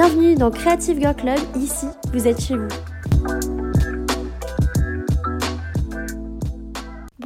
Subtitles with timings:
[0.00, 2.68] Bienvenue dans Creative Girl Club, ici vous êtes chez vous.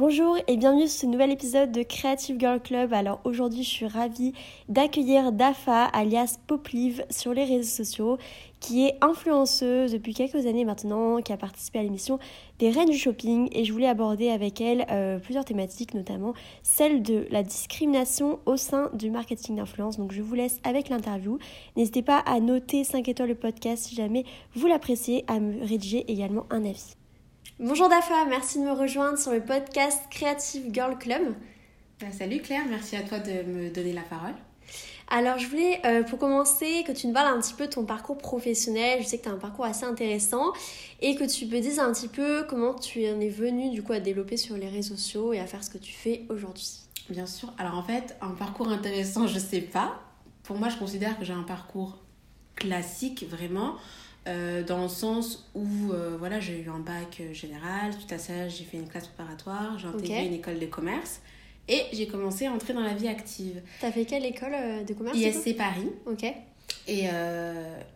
[0.05, 2.91] Bonjour et bienvenue sur ce nouvel épisode de Creative Girl Club.
[2.91, 4.33] Alors aujourd'hui je suis ravie
[4.67, 8.17] d'accueillir Dafa alias Poplive sur les réseaux sociaux
[8.59, 12.19] qui est influenceuse depuis quelques années maintenant, qui a participé à l'émission
[12.59, 17.01] des Reines du Shopping et je voulais aborder avec elle euh, plusieurs thématiques, notamment celle
[17.01, 19.97] de la discrimination au sein du marketing d'influence.
[19.97, 21.37] Donc je vous laisse avec l'interview.
[21.77, 26.03] N'hésitez pas à noter 5 étoiles le podcast si jamais vous l'appréciez, à me rédiger
[26.11, 26.97] également un avis.
[27.59, 31.35] Bonjour Dafa, merci de me rejoindre sur le podcast Creative Girl Club.
[32.01, 34.33] Bah, salut Claire, merci à toi de me donner la parole.
[35.07, 37.85] Alors je voulais euh, pour commencer que tu nous parles un petit peu de ton
[37.85, 39.03] parcours professionnel.
[39.03, 40.51] Je sais que tu as un parcours assez intéressant
[40.99, 43.93] et que tu me dises un petit peu comment tu en es venu du coup
[43.93, 46.79] à développer sur les réseaux sociaux et à faire ce que tu fais aujourd'hui.
[47.11, 47.53] Bien sûr.
[47.59, 50.01] Alors en fait, un parcours intéressant, je sais pas.
[50.41, 51.99] Pour moi, je considère que j'ai un parcours
[52.55, 53.75] classique vraiment.
[54.25, 58.17] Euh, dans le sens où euh, voilà, j'ai eu un bac euh, général, suite à
[58.17, 61.19] ça j'ai fait une classe préparatoire, j'ai intégré une école de commerce
[61.67, 63.61] et j'ai commencé à entrer dans la vie active.
[63.81, 64.53] T'as fait quelle école
[64.87, 65.89] de commerce ISC Paris.
[66.05, 66.25] Ok.
[66.87, 67.05] Et,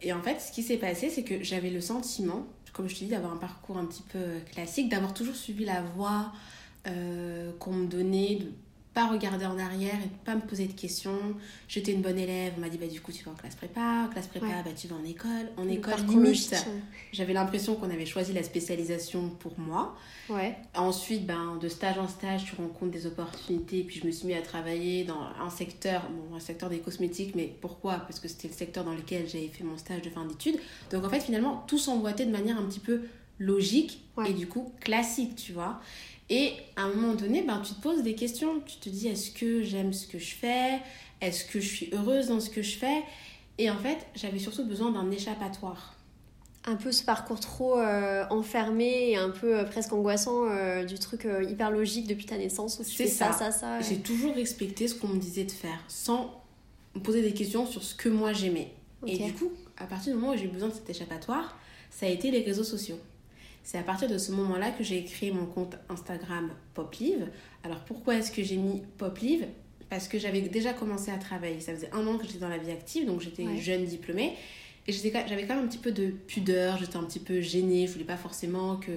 [0.01, 2.99] et en fait, ce qui s'est passé, c'est que j'avais le sentiment, comme je te
[2.99, 6.31] dis, d'avoir un parcours un petit peu classique, d'avoir toujours suivi la voie
[6.85, 8.51] qu'on me donnait, de
[8.97, 11.19] pas regarder en arrière et pas me poser de questions.
[11.67, 14.09] J'étais une bonne élève, on m'a dit bah du coup tu vas en classe prépa,
[14.11, 16.67] classe prépa bah tu vas en école, en école limite.
[17.13, 19.95] J'avais l'impression qu'on avait choisi la spécialisation pour moi.
[20.31, 20.55] Ouais.
[20.75, 24.33] Ensuite ben de stage en stage tu rencontres des opportunités puis je me suis mis
[24.33, 27.97] à travailler dans un secteur, bon un secteur des cosmétiques mais pourquoi?
[27.97, 30.57] Parce que c'était le secteur dans lequel j'avais fait mon stage de fin d'études.
[30.89, 33.01] Donc en fait finalement tout s'emboîtait de manière un petit peu
[33.37, 35.79] logique et du coup classique, tu vois.
[36.29, 38.59] Et à un moment donné, ben, tu te poses des questions.
[38.65, 40.79] Tu te dis, est-ce que j'aime ce que je fais?
[41.21, 43.03] Est-ce que je suis heureuse dans ce que je fais?
[43.57, 45.95] Et en fait, j'avais surtout besoin d'un échappatoire.
[46.65, 50.99] Un peu ce parcours trop euh, enfermé et un peu euh, presque angoissant euh, du
[50.99, 53.79] truc hyper logique depuis ta naissance où tu fais ça, ça, ça.
[53.79, 56.43] J'ai toujours respecté ce qu'on me disait de faire sans
[56.93, 58.73] me poser des questions sur ce que moi j'aimais.
[59.05, 61.57] Et du coup, à partir du moment où j'ai eu besoin de cet échappatoire,
[61.89, 62.99] ça a été les réseaux sociaux.
[63.67, 67.27] C'est à partir de ce moment-là que j'ai créé mon compte Instagram Poplive.
[67.65, 69.45] Alors pourquoi est-ce que j'ai mis Poplive?
[69.89, 71.59] Parce que j'avais déjà commencé à travailler.
[71.59, 74.35] Ça faisait un an que j'étais dans la vie active, donc j'étais jeune diplômée.
[74.87, 77.91] Et j'avais quand même un petit peu de pudeur, j'étais un petit peu gênée, je
[77.91, 78.91] voulais pas forcément que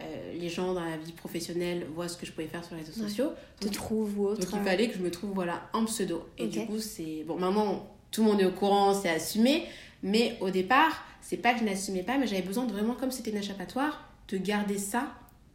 [0.00, 2.82] euh, les gens dans la vie professionnelle voient ce que je pouvais faire sur les
[2.82, 3.30] réseaux sociaux.
[3.60, 4.40] Te trouvent ou autre.
[4.40, 6.28] Donc il fallait que je me trouve voilà, en pseudo.
[6.36, 7.22] Et du coup, c'est.
[7.28, 9.66] Bon, maintenant, tout le monde est au courant, c'est assumé.
[10.02, 13.12] Mais au départ, c'est pas que je n'assumais pas, mais j'avais besoin de vraiment, comme
[13.12, 15.08] c'était une échappatoire, de garder ça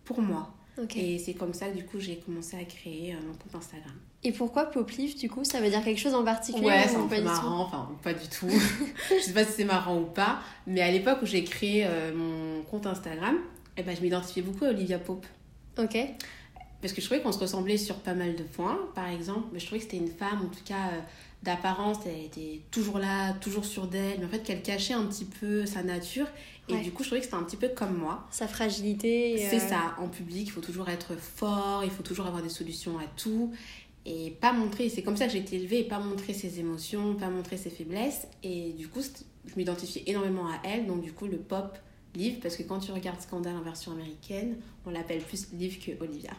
[0.06, 0.54] pour moi.
[0.96, 3.94] Et c'est comme ça que du coup j'ai commencé à créer mon compte Instagram.
[4.24, 5.44] Et pourquoi Poplive du coup?
[5.44, 8.28] Ça veut dire quelque chose en particulier Ouais, c'est un peu marrant, enfin pas du
[8.28, 8.50] tout.
[9.10, 12.14] je sais pas si c'est marrant ou pas, mais à l'époque où j'ai créé euh,
[12.16, 13.38] mon compte Instagram,
[13.78, 15.26] eh ben, je m'identifiais beaucoup à Olivia Pope.
[15.78, 15.98] Ok.
[16.81, 19.59] Parce que je trouvais qu'on se ressemblait sur pas mal de points, par exemple, mais
[19.59, 21.00] je trouvais que c'était une femme, en tout cas, euh,
[21.44, 25.25] d'apparence, elle était toujours là, toujours sûre d'elle, mais en fait qu'elle cachait un petit
[25.25, 26.28] peu sa nature.
[26.69, 28.25] Et du coup, je trouvais que c'était un petit peu comme moi.
[28.31, 29.46] Sa fragilité.
[29.50, 32.50] C'est euh, ça, en public, il faut toujours être fort, il faut toujours avoir des
[32.50, 33.52] solutions à tout.
[34.06, 37.16] Et pas montrer, c'est comme ça que j'ai été élevée, et pas montrer ses émotions,
[37.16, 38.28] pas montrer ses faiblesses.
[38.42, 39.02] Et du coup,
[39.46, 41.78] je m'identifiais énormément à elle, donc du coup, le pop
[42.16, 44.56] livre, parce que quand tu regardes Scandale en version américaine,
[44.86, 46.31] on l'appelle plus Liv que Olivia.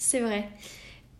[0.00, 0.48] C'est vrai.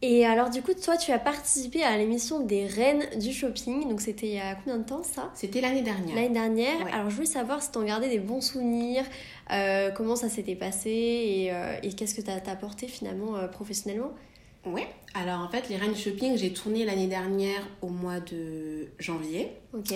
[0.02, 3.86] Et alors, du coup, toi, tu as participé à l'émission des Reines du Shopping.
[3.86, 5.30] Donc, c'était il y a combien de temps ça?
[5.34, 6.14] C'était l'année dernière.
[6.14, 6.86] L'année dernière.
[6.90, 9.04] Alors, je voulais savoir si tu en gardais des bons souvenirs,
[9.52, 13.48] euh, comment ça s'était passé et, euh, et qu'est-ce que tu as apporté finalement euh,
[13.48, 14.12] professionnellement?
[14.64, 14.88] Ouais.
[15.12, 19.52] Alors, en fait, les Reines du Shopping, j'ai tourné l'année dernière au mois de janvier.
[19.74, 19.92] Ok.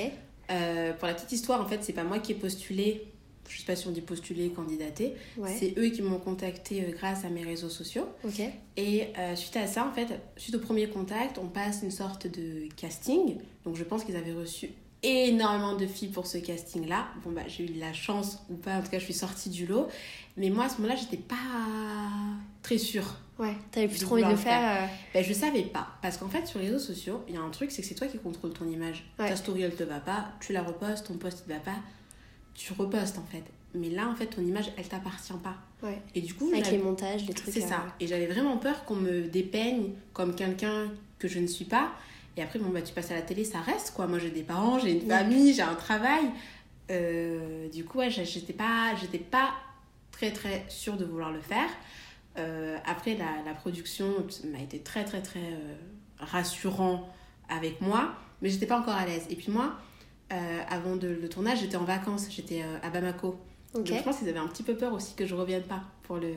[0.98, 3.13] pour la petite histoire, en fait, c'est pas moi qui ai postulé
[3.48, 5.14] je sais pas si on dit postuler, candidater.
[5.46, 8.06] C'est eux qui m'ont contacté euh, grâce à mes réseaux sociaux.
[8.76, 12.26] Et euh, suite à ça, en fait, suite au premier contact, on passe une sorte
[12.26, 13.36] de casting.
[13.64, 14.70] Donc je pense qu'ils avaient reçu
[15.02, 17.08] énormément de filles pour ce casting-là.
[17.24, 19.50] Bon, bah, j'ai eu de la chance ou pas, en tout cas, je suis sortie
[19.50, 19.88] du lot.
[20.36, 21.36] Mais moi, à ce moment-là, j'étais pas
[22.62, 23.18] très sûre.
[23.38, 24.84] Ouais, t'avais plus trop envie de le faire.
[24.84, 24.86] Euh.
[25.12, 25.88] Ben, je savais pas.
[26.02, 27.94] Parce qu'en fait, sur les réseaux sociaux, il y a un truc, c'est que c'est
[27.94, 29.04] toi qui contrôles ton image.
[29.16, 31.76] Ta story, elle te va pas, tu la repostes, ton post, il te va pas
[32.54, 33.44] tu repostes en fait.
[33.74, 35.56] Mais là, en fait, ton image, elle t'appartient pas.
[35.82, 36.00] Ouais.
[36.14, 37.52] Et du coup, Avec les montages, les trucs.
[37.52, 37.84] c'est euh, ça.
[37.98, 41.92] Et j'avais vraiment peur qu'on me dépeigne comme quelqu'un que je ne suis pas.
[42.36, 44.06] Et après, bon, bah, tu passes à la télé, ça reste quoi.
[44.06, 46.24] Moi, j'ai des parents, j'ai une famille, j'ai un travail.
[46.90, 49.54] Euh, du coup, ouais, j'étais pas, j'étais pas
[50.12, 51.68] très très sûre de vouloir le faire.
[52.36, 54.06] Euh, après, la, la production
[54.52, 55.74] m'a été très très très euh,
[56.18, 57.08] rassurant
[57.48, 59.26] avec moi, mais j'étais pas encore à l'aise.
[59.30, 59.74] Et puis moi,
[60.32, 63.36] euh, avant de, le tournage, j'étais en vacances, j'étais euh, à Bamako.
[63.74, 66.16] Donc je pense qu'ils avaient un petit peu peur aussi que je revienne pas pour
[66.16, 66.28] le,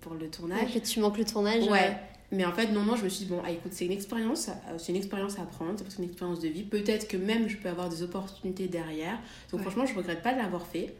[0.00, 0.62] pour le tournage.
[0.74, 1.64] Ouais, que tu manques le tournage.
[1.68, 1.96] Ouais.
[2.32, 4.48] Mais en fait, non, non, je me suis dit, bon, ah, écoute, c'est une expérience,
[4.48, 6.62] euh, c'est une expérience à apprendre, c'est une expérience de vie.
[6.62, 9.18] Peut-être que même je peux avoir des opportunités derrière.
[9.50, 9.66] Donc Ouais.
[9.66, 10.94] franchement, je regrette pas de l'avoir fait.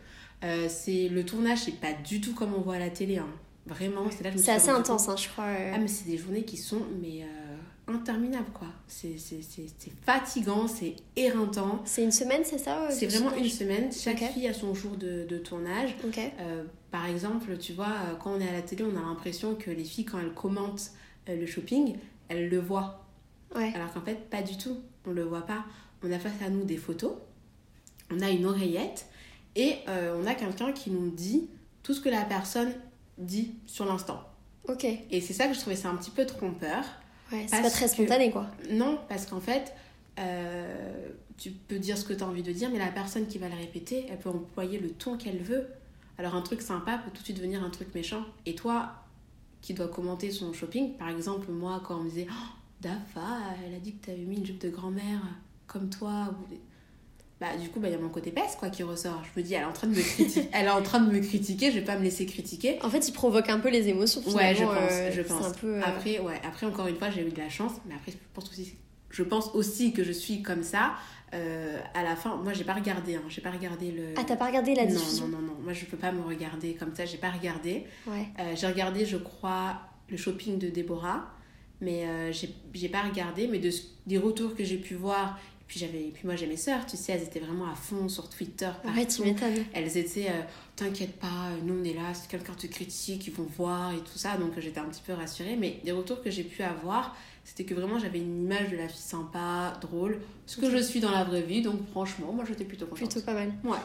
[0.45, 3.19] Euh, c'est le tournage, c'est pas du tout comme on voit à la télé.
[3.19, 3.29] hein.
[3.67, 5.45] Vraiment, c'est là que je me C'est assez intense, hein, je crois.
[5.45, 5.73] euh.
[5.75, 7.27] Ah, mais c'est des journées qui sont mais euh,
[7.91, 8.69] interminables, quoi.
[8.87, 9.17] C'est
[10.05, 11.83] fatigant, c'est éreintant.
[11.85, 13.93] C'est une semaine, c'est ça euh, C'est vraiment une semaine.
[13.93, 15.97] Chaque fille a son jour de, de tournage.
[16.41, 19.55] Euh, par exemple, tu vois, euh, quand on est à la télé, on a l'impression
[19.55, 20.93] que les filles, quand elles commentent
[21.29, 21.97] le shopping,
[22.29, 23.05] elles le voient.
[23.55, 23.73] Ouais.
[23.75, 24.79] Alors qu'en fait, pas du tout.
[25.07, 25.65] On le voit pas.
[26.03, 27.13] On a face à nous des photos,
[28.11, 29.07] on a une oreillette
[29.55, 31.49] et euh, on a quelqu'un qui nous dit
[31.83, 32.73] tout ce que la personne
[33.19, 34.23] dit sur l'instant.
[34.69, 34.85] Ok.
[34.85, 36.85] Et c'est ça que je trouvais ça un petit peu trompeur.
[37.33, 38.47] Ouais, c'est pas très que- spontané, quoi.
[38.71, 39.73] Non, parce qu'en fait,
[40.19, 43.39] euh, tu peux dire ce que tu as envie de dire, mais la personne qui
[43.39, 45.69] va le répéter, elle peut employer le ton qu'elle veut.
[46.19, 48.25] Alors un truc sympa peut tout de suite devenir un truc méchant.
[48.47, 48.93] Et toi,
[49.63, 53.21] qui dois commenter son shopping, par exemple, moi, quand on me disait oh, Dafa,
[53.67, 55.21] elle a dit que tu avais mis une jupe de grand-mère
[55.67, 56.35] comme toi.
[56.51, 56.55] ou
[57.41, 59.23] Bah, du coup, bah, il y a mon côté peste quoi, qui ressort.
[59.25, 61.11] Je me dis, elle est en train de me critiquer, elle est en train de
[61.11, 62.79] me critiquer, je vais pas me laisser critiquer.
[62.83, 64.21] En fait, il provoque un peu les émotions.
[64.33, 65.47] Ouais, je pense, euh, je c'est pense.
[65.47, 67.95] un peu, euh, Après, ouais, après, encore une fois, j'ai eu de la chance, mais
[67.95, 68.75] après, je pense aussi,
[69.09, 70.93] je pense aussi que je suis comme ça.
[71.33, 74.15] Euh, à la fin, moi, j'ai pas regardé, hein, j'ai pas regardé le.
[74.19, 76.23] Ah, t'as pas regardé la non, diffusion non, non, non, moi, je peux pas me
[76.23, 77.85] regarder comme ça, j'ai pas regardé.
[78.07, 78.27] Ouais.
[78.39, 81.31] Euh, j'ai regardé, je crois, le shopping de Déborah,
[81.81, 82.33] mais euh,
[82.75, 83.71] j'ai pas regardé, mais de,
[84.07, 85.39] des retours que j'ai pu voir.
[85.71, 88.29] Puis, j'avais, puis moi, j'ai mes sœurs, tu sais, elles étaient vraiment à fond sur
[88.29, 88.69] Twitter.
[88.85, 89.25] Ouais, tu partout.
[89.25, 89.65] m'étonnes.
[89.73, 90.43] Elles étaient, euh,
[90.75, 93.99] t'inquiète pas, euh, nous on est là, si quelqu'un te critique, ils vont voir et
[93.99, 94.37] tout ça.
[94.37, 95.55] Donc euh, j'étais un petit peu rassurée.
[95.55, 98.89] Mais des retours que j'ai pu avoir, c'était que vraiment j'avais une image de la
[98.89, 101.63] fille sympa, drôle, ce que je suis dans la vraie vie.
[101.63, 103.09] Donc franchement, moi j'étais plutôt contente.
[103.09, 103.53] Plutôt pas mal.
[103.63, 103.79] Ouais.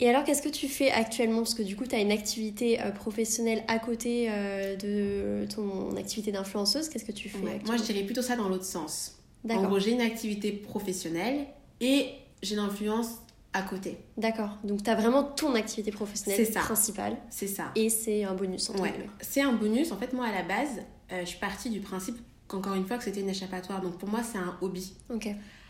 [0.00, 1.38] Et alors, qu'est-ce que tu fais actuellement?
[1.38, 5.96] Parce que du coup, tu as une activité euh, professionnelle à côté euh, de ton
[5.96, 6.88] activité d'influenceuse.
[6.88, 7.60] Qu'est-ce que tu fais Ouais.
[7.66, 9.17] Moi je dirais plutôt ça dans l'autre sens.
[9.48, 11.46] En gros, j'ai une activité professionnelle
[11.80, 12.10] et
[12.42, 13.18] j'ai l'influence
[13.52, 13.98] à côté.
[14.16, 14.58] D'accord.
[14.64, 16.60] Donc, tu as vraiment ton activité professionnelle ça.
[16.60, 17.16] principale.
[17.30, 17.72] C'est ça.
[17.74, 19.90] Et c'est un bonus, entre Ouais, c'est un bonus.
[19.92, 20.82] En fait, moi, à la base,
[21.12, 23.80] euh, je suis partie du principe qu'encore une fois, que c'était une échappatoire.
[23.80, 24.92] Donc, pour moi, c'est un hobby.
[25.10, 25.28] Ok.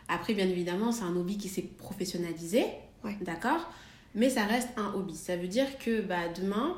[0.09, 2.65] Après, bien évidemment, c'est un hobby qui s'est professionnalisé.
[3.05, 3.17] Ouais.
[3.21, 3.71] D'accord
[4.15, 5.15] Mais ça reste un hobby.
[5.15, 6.77] Ça veut dire que bah, demain,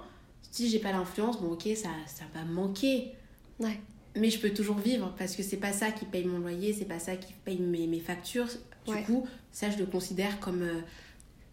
[0.51, 3.13] si j'ai pas l'influence, bon, ok, ça, ça va manquer.
[3.59, 3.81] Ouais.
[4.17, 6.85] Mais je peux toujours vivre parce que c'est pas ça qui paye mon loyer, c'est
[6.87, 8.49] pas ça qui paye mes, mes factures.
[8.87, 9.03] Du Ouais.
[9.03, 10.81] coup, ça, je le considère comme, euh,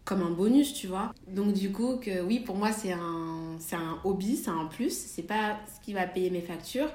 [0.06, 1.14] comme un bonus, tu vois.
[1.28, 4.92] Donc, du coup, que oui, pour moi, c'est un, c'est un hobby, c'est un plus.
[4.98, 6.90] C'est pas ce qui va payer mes factures.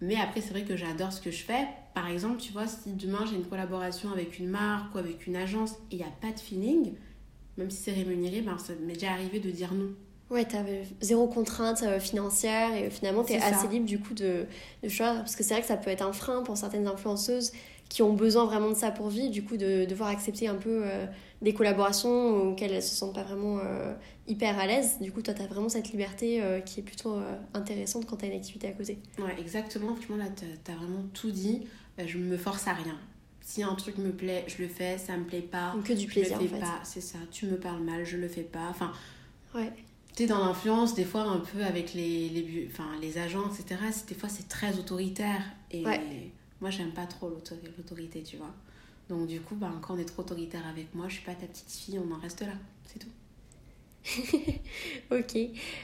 [0.00, 1.66] Mais après, c'est vrai que j'adore ce que je fais.
[1.94, 5.36] Par exemple, tu vois, si demain j'ai une collaboration avec une marque ou avec une
[5.36, 6.94] agence et il n'y a pas de feeling,
[7.58, 9.90] même si c'est rémunéré, ben, ça m'est déjà arrivé de dire non.
[10.28, 10.56] Ouais, tu
[11.00, 13.56] zéro contrainte euh, financière et finalement, tu es C'est ça.
[13.58, 14.46] assez libre du coup de,
[14.82, 15.14] de choix.
[15.16, 17.52] Parce que c'est vrai que ça peut être un frein pour certaines influenceuses
[17.88, 20.80] qui ont besoin vraiment de ça pour vivre, du coup, de devoir accepter un peu
[20.84, 21.06] euh,
[21.42, 23.94] des collaborations auxquelles elles se sentent pas vraiment euh,
[24.26, 24.96] hyper à l'aise.
[25.00, 27.14] Du coup, toi, tu as vraiment cette liberté qui est plutôt
[27.54, 28.98] intéressante quand tu as une activité à côté.
[29.20, 29.94] Ouais, exactement.
[29.94, 31.68] Franchement, là, t'as- t'as vraiment tout dit.
[32.04, 32.98] Je me force à rien.
[33.42, 34.98] Si un truc me plaît, je le fais.
[34.98, 36.58] Ça me plaît pas, Donc, que du je le plaisir en fais fait.
[36.58, 36.80] pas.
[36.82, 37.18] C'est ça.
[37.30, 38.66] Tu me parles mal, je le fais pas.
[38.70, 38.90] Enfin,
[39.54, 39.72] Ouais.
[40.24, 43.78] Dans l'influence, des fois, un peu avec les, les, bu- enfin, les agents, etc.
[43.92, 45.42] C'est- Des fois, c'est très autoritaire.
[45.70, 46.30] Et Ouais.
[46.62, 48.54] moi, j'aime pas trop l'auto- l'autorité, tu vois.
[49.10, 51.46] Donc, du coup, bah, quand on est trop autoritaire avec moi, je suis pas ta
[51.46, 52.54] petite fille, on en reste là.
[52.86, 53.10] C'est tout.
[55.10, 55.36] Ok.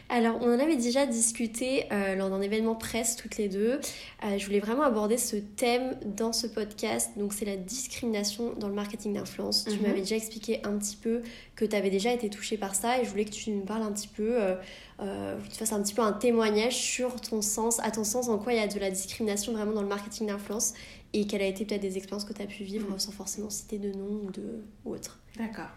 [0.08, 3.80] Alors, on en avait déjà discuté euh, lors d'un événement presse toutes les deux.
[4.24, 7.10] Euh, je voulais vraiment aborder ce thème dans ce podcast.
[7.16, 9.64] Donc, c'est la discrimination dans le marketing d'influence.
[9.64, 9.82] Tu Mhm.
[9.82, 11.22] m'avais déjà expliqué un petit peu
[11.56, 13.82] que tu avais déjà été touchée par ça et je voulais que tu me parles
[13.82, 14.54] un petit peu, euh,
[15.00, 18.28] euh, que tu fasses un petit peu un témoignage sur ton sens, à ton sens,
[18.28, 20.74] en quoi il y a de la discrimination vraiment dans le marketing d'influence
[21.12, 22.98] et quelles a été peut-être des expériences que tu as pu vivre Mhm.
[22.98, 25.18] sans forcément citer de nom ou, de, ou autre?
[25.36, 25.68] D'accord.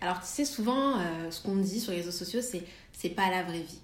[0.00, 2.62] Alors, tu sais, souvent, euh, ce qu'on dit sur les réseaux sociaux, c'est
[2.92, 3.78] c'est pas la vraie vie.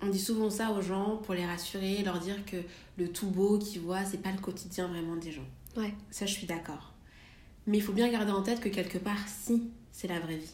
[0.00, 2.56] On dit souvent ça aux gens pour les rassurer, leur dire que
[2.98, 5.46] le tout beau qu'ils voient, c'est pas le quotidien vraiment des gens.
[5.76, 5.92] Ouais.
[6.10, 6.92] Ça, je suis d'accord.
[7.66, 10.52] Mais il faut bien garder en tête que quelque part, si, c'est la vraie vie.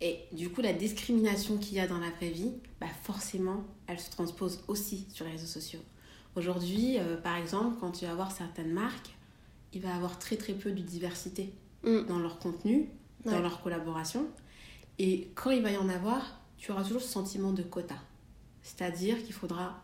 [0.00, 3.98] Et du coup, la discrimination qu'il y a dans la vraie vie, bah forcément, elle
[4.00, 5.80] se transpose aussi sur les réseaux sociaux.
[6.36, 9.16] Aujourd'hui, euh, par exemple, quand tu vas voir certaines marques,
[9.72, 11.52] il va y avoir très très peu de diversité
[11.82, 12.04] mm.
[12.06, 12.88] dans leur contenu,
[13.24, 14.26] dans leur collaboration.
[14.98, 17.96] Et quand il va y en avoir, tu auras toujours ce sentiment de quota.
[18.62, 19.82] C'est-à-dire qu'il faudra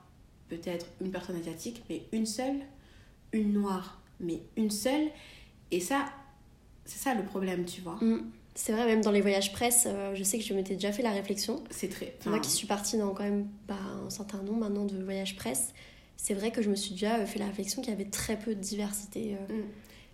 [0.48, 2.60] peut-être une personne asiatique, mais une seule,
[3.32, 5.08] une noire, mais une seule.
[5.70, 6.06] Et ça,
[6.84, 7.96] c'est ça le problème, tu vois.
[8.02, 8.30] Mm.
[8.54, 11.02] C'est vrai, même dans les voyages presse, euh, je sais que je m'étais déjà fait
[11.02, 11.64] la réflexion.
[11.70, 12.14] C'est très.
[12.26, 15.72] Moi qui suis partie dans quand même pas un certain nombre maintenant de voyages presse,
[16.22, 18.54] c'est vrai que je me suis déjà fait la réflexion qu'il y avait très peu
[18.54, 19.34] de diversité.
[19.34, 19.52] Euh.
[19.52, 19.64] Mm.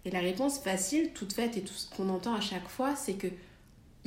[0.06, 3.12] Et la réponse facile, toute faite et tout ce qu'on entend à chaque fois, c'est
[3.12, 3.26] que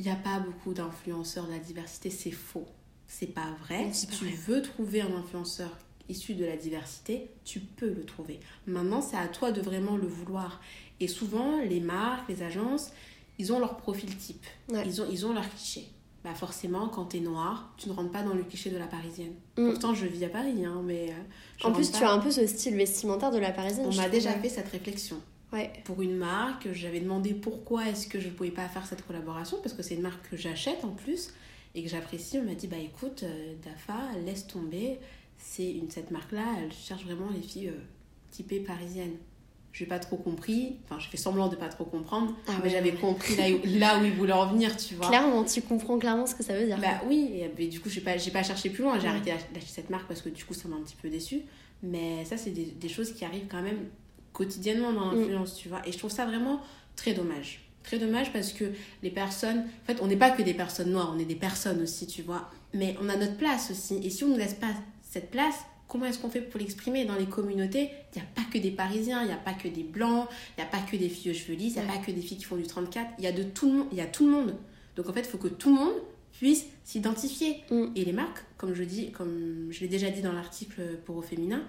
[0.00, 2.66] il n'y a pas beaucoup d'influenceurs de la diversité, c'est faux.
[3.06, 3.92] C'est pas vrai.
[3.92, 5.78] si tu veux trouver un influenceur
[6.08, 8.40] issu de la diversité, tu peux le trouver.
[8.66, 10.60] Maintenant, c'est à toi de vraiment le vouloir.
[10.98, 12.90] Et souvent, les marques, les agences,
[13.38, 14.44] ils ont leur profil type.
[14.70, 15.86] Ils, ont, ils ont leur cliché.
[16.24, 18.86] Bah forcément, quand tu es noir, tu ne rentres pas dans le cliché de la
[18.86, 19.34] parisienne.
[19.58, 19.70] Mm.
[19.70, 21.10] Pourtant, je vis à Paris, hein, mais...
[21.10, 23.86] Euh, en plus, tu as un peu ce style vestimentaire de la parisienne.
[23.90, 25.20] On m'a déjà fait cette réflexion.
[25.52, 25.72] Ouais.
[25.84, 29.58] Pour une marque, j'avais demandé pourquoi est-ce que je ne pouvais pas faire cette collaboration,
[29.62, 31.30] parce que c'est une marque que j'achète en plus,
[31.74, 32.38] et que j'apprécie.
[32.38, 34.98] On m'a dit, bah écoute, euh, Dafa, laisse tomber,
[35.38, 37.80] c'est une, cette marque-là, elle cherche vraiment les filles euh,
[38.30, 39.16] typées parisiennes
[39.72, 40.76] j'ai pas trop compris.
[40.84, 43.98] Enfin, je fais semblant de pas trop comprendre, ah mais j'avais compris là où, là
[43.98, 45.08] où il voulait en venir, tu vois.
[45.08, 46.78] Clairement, tu comprends clairement ce que ça veut dire.
[46.78, 48.98] Bah oui, et, du coup, j'ai pas, pas cherché plus loin.
[48.98, 51.42] J'ai arrêté d'acheter cette marque parce que du coup, ça m'a un petit peu déçu.
[51.82, 53.88] Mais ça, c'est des, des, choses qui arrivent quand même
[54.32, 55.20] quotidiennement dans mm.
[55.20, 55.80] l'influence, tu vois.
[55.86, 56.60] Et je trouve ça vraiment
[56.94, 57.64] très dommage.
[57.82, 58.64] Très dommage parce que
[59.02, 59.64] les personnes.
[59.82, 62.22] En fait, on n'est pas que des personnes noires, on est des personnes aussi, tu
[62.22, 62.50] vois.
[62.74, 63.96] Mais on a notre place aussi.
[64.04, 65.56] Et si on ne nous laisse pas cette place,
[65.88, 67.90] comment est-ce qu'on fait pour l'exprimer dans les communautés?
[68.14, 70.62] Il n'y a pas que des Parisiens, il n'y a pas que des Blancs, il
[70.62, 72.20] n'y a pas que des filles aux cheveux lisses, il n'y a pas que des
[72.20, 74.06] filles qui font du 34, il y a de tout le monde, il y a
[74.06, 74.56] tout le monde.
[74.96, 75.94] Donc en fait, il faut que tout le monde
[76.32, 77.62] puisse s'identifier.
[77.70, 77.86] Mm.
[77.94, 81.22] Et les marques, comme je dis, comme je l'ai déjà dit dans l'article pour au
[81.22, 81.62] féminin,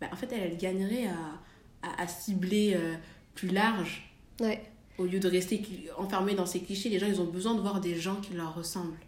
[0.00, 2.94] bah, en fait, elles, elles gagneraient à, à, cibler euh,
[3.34, 4.08] plus large.
[4.98, 5.62] Au lieu de rester
[5.96, 8.54] enfermées dans ces clichés, les gens, ils ont besoin de voir des gens qui leur
[8.54, 8.98] ressemblent.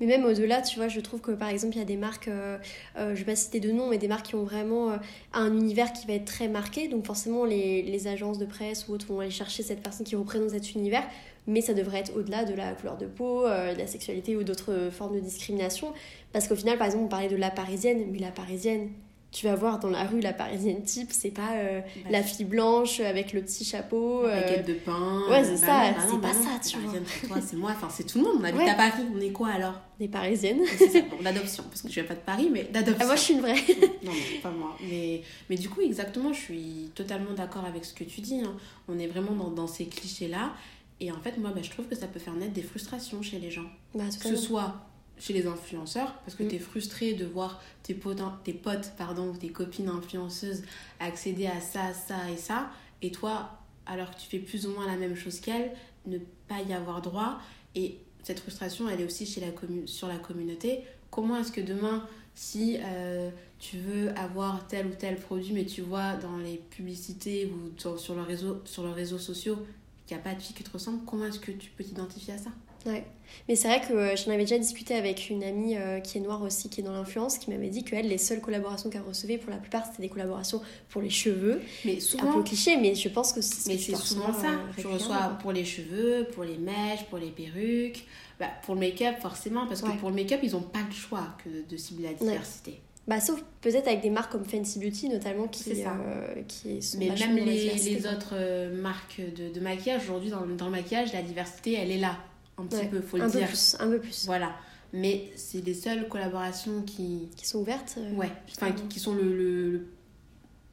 [0.00, 2.28] Mais même au-delà, tu vois, je trouve que par exemple, il y a des marques,
[2.28, 2.56] euh,
[2.96, 4.96] euh, je vais pas citer de nom, mais des marques qui ont vraiment euh,
[5.34, 6.88] un univers qui va être très marqué.
[6.88, 10.16] Donc forcément, les, les, agences de presse ou autres vont aller chercher cette personne qui
[10.16, 11.04] représente cet univers.
[11.46, 14.90] Mais ça devrait être au-delà de la couleur de peau, de la sexualité ou d'autres
[14.92, 15.92] formes de discrimination.
[16.32, 18.90] Parce qu'au final, par exemple, on parlait de la parisienne, mais la parisienne,
[19.32, 22.44] tu vas voir dans la rue la parisienne type, c'est pas euh, bah, la fille
[22.44, 24.26] blanche avec le petit chapeau.
[24.26, 24.62] La euh...
[24.62, 25.22] de pain.
[25.30, 27.40] Ouais, c'est bah ça, bah c'est pas ça, tu vois.
[27.40, 28.38] c'est moi, enfin c'est tout le monde.
[28.40, 29.80] On habite à Paris, on est quoi alors?
[30.00, 30.62] Des parisiennes.
[30.78, 32.98] C'est bon, d'adoption, parce que je viens pas de Paris, mais d'adoption.
[33.00, 33.54] Ah, moi je suis une vraie.
[34.02, 34.76] non, non, pas moi.
[34.88, 38.40] Mais, mais du coup, exactement, je suis totalement d'accord avec ce que tu dis.
[38.40, 38.56] Hein.
[38.88, 40.54] On est vraiment dans, dans ces clichés-là.
[41.00, 43.50] Et en fait, moi, je trouve que ça peut faire naître des frustrations chez les
[43.50, 43.64] gens.
[43.94, 44.74] que ce soit
[45.20, 46.48] chez les influenceurs parce que mm.
[46.48, 50.62] tu es frustré de voir tes potes, tes potes pardon, tes copines influenceuses
[50.98, 52.70] accéder à ça, ça et ça,
[53.02, 55.72] et toi, alors que tu fais plus ou moins la même chose qu'elles,
[56.06, 57.38] ne pas y avoir droit.
[57.74, 59.48] Et cette frustration, elle est aussi chez la
[59.86, 60.80] sur la communauté.
[61.10, 65.82] Comment est-ce que demain, si euh, tu veux avoir tel ou tel produit, mais tu
[65.82, 69.58] vois dans les publicités ou sur, le réseau, sur les réseaux sociaux
[70.06, 72.34] qu'il n'y a pas de fille qui te ressemble, comment est-ce que tu peux t'identifier
[72.34, 72.50] à ça?
[72.86, 73.04] Ouais.
[73.48, 76.20] Mais c'est vrai que euh, j'en avais déjà discuté avec une amie euh, qui est
[76.20, 79.38] noire aussi, qui est dans l'influence, qui m'avait dit qu'elle, les seules collaborations qu'elle recevait,
[79.38, 81.60] pour la plupart, c'était des collaborations pour les cheveux.
[81.84, 82.30] Mais souvent.
[82.30, 83.72] Un peu cliché, mais je pense que c'est.
[83.72, 84.58] Mais c'est souvent ça.
[84.78, 88.06] tu euh, reçois pour les cheveux, pour les mèches, pour les perruques,
[88.38, 91.36] bah, pour le make-up, forcément, parce que pour le make-up, ils n'ont pas le choix
[91.44, 92.80] que de cibler la diversité.
[93.08, 97.08] Bah, sauf peut-être avec des marques comme Fancy Beauty notamment qui, euh, qui sont Mais
[97.08, 98.36] même les, les autres
[98.74, 102.16] marques de, de maquillage, aujourd'hui dans, dans, le maquillage, la diversité, elle est là
[102.60, 103.40] un petit peu, faut le un dire.
[103.40, 104.26] Peu plus, un peu plus.
[104.26, 104.54] Voilà.
[104.92, 107.28] Mais c'est les seules collaborations qui...
[107.36, 109.86] Qui sont ouvertes euh, Ouais, enfin, qui, sont le, le,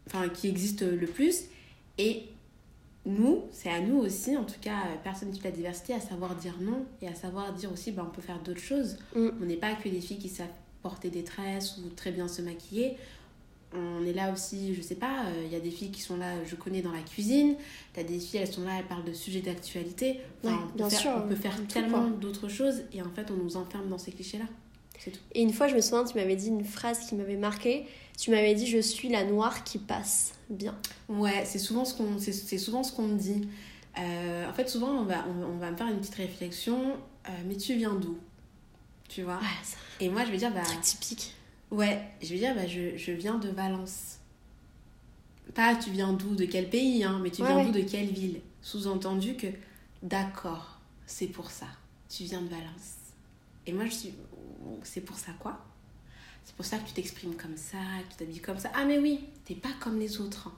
[0.08, 1.44] Enfin, qui existent le plus.
[1.98, 2.24] Et
[3.06, 6.56] nous, c'est à nous aussi, en tout cas, personne de la diversité, à savoir dire
[6.60, 8.98] non et à savoir dire aussi, bah, on peut faire d'autres choses.
[9.16, 9.30] Mm.
[9.42, 10.48] On n'est pas que des filles qui savent
[10.82, 12.98] porter des tresses ou très bien se maquiller
[13.74, 16.18] on est là aussi, je sais pas, il euh, y a des filles qui sont
[16.18, 17.56] là, je connais dans la cuisine,
[17.94, 20.22] tu as des filles, elles sont là, elles parlent de sujets d'actualité.
[20.44, 23.58] Enfin, on, bien sûr, on peut faire tellement d'autres choses et en fait on nous
[23.58, 24.46] enferme dans ces clichés-là.
[25.34, 27.86] Et une fois, je me souviens, tu m'avais dit une phrase qui m'avait marqué.
[28.18, 30.76] Tu m'avais dit Je suis la noire qui passe bien.
[31.08, 33.48] Ouais, c'est souvent ce qu'on c'est souvent ce qu'on me dit.
[34.00, 36.98] Euh, en fait, souvent, on va, on, va me faire une petite réflexion
[37.28, 38.18] euh, Mais tu viens d'où?
[39.10, 39.40] Tu vois?
[40.00, 41.34] Et moi, je vais dire bah, typique.
[41.72, 44.20] Ouais, je veux dire, bah, je, je viens de Valence.
[45.54, 48.42] Pas tu viens d'où, de quel pays, hein, mais tu viens d'où, de quelle ville.
[48.62, 49.48] Sous-entendu que,
[50.04, 51.68] d'accord, c'est pour ça,
[52.10, 52.96] tu viens de Valence.
[53.66, 54.14] Et moi, je suis,
[54.84, 55.66] c'est pour ça quoi?
[56.46, 58.72] C'est pour ça que tu t'exprimes comme ça, que tu t'habilles comme ça.
[58.74, 60.52] Ah, mais oui, t'es pas comme les autres.